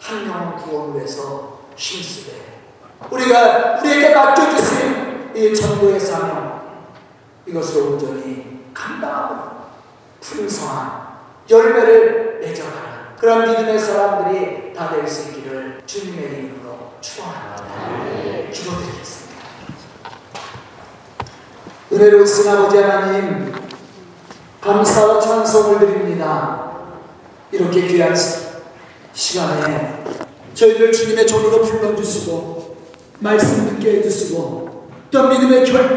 한 0.00 0.26
영혼 0.26 0.56
구원을 0.56 0.96
위해서 0.96 1.58
힘쓰되 1.76 2.60
우리가 3.10 3.80
우리에게 3.80 4.14
맡겨주신 4.14 5.32
이 5.34 5.54
전도의 5.54 5.98
사명 6.00 6.62
이것을 7.46 7.82
온전히 7.82 8.64
감당하고 8.72 9.64
풍성한 10.20 11.04
열매를 11.50 12.38
맺어가는 12.40 13.16
그런 13.18 13.46
믿음의 13.48 13.78
사람들이 13.78 14.72
다 14.74 14.88
될 14.90 15.06
수 15.06 15.28
있기를 15.28 15.82
주님의 15.86 16.24
이름으로 16.24 16.94
축원합니다. 17.00 18.50
기도드리겠습니다. 18.50 19.34
은혜로우신 22.04 22.46
아버지 22.48 22.76
하나님 22.76 23.50
감사와 24.60 25.18
찬송을 25.20 25.78
드립니다. 25.78 26.72
이렇게 27.50 27.86
귀한 27.86 28.14
시간에 29.14 30.04
저희를 30.52 30.92
주님의 30.92 31.26
종으로 31.26 31.62
불러주시고 31.62 32.76
말씀 33.20 33.70
듣게 33.70 33.98
해주시고 33.98 34.88
또 35.10 35.28
믿음의 35.28 35.64
결 35.64 35.92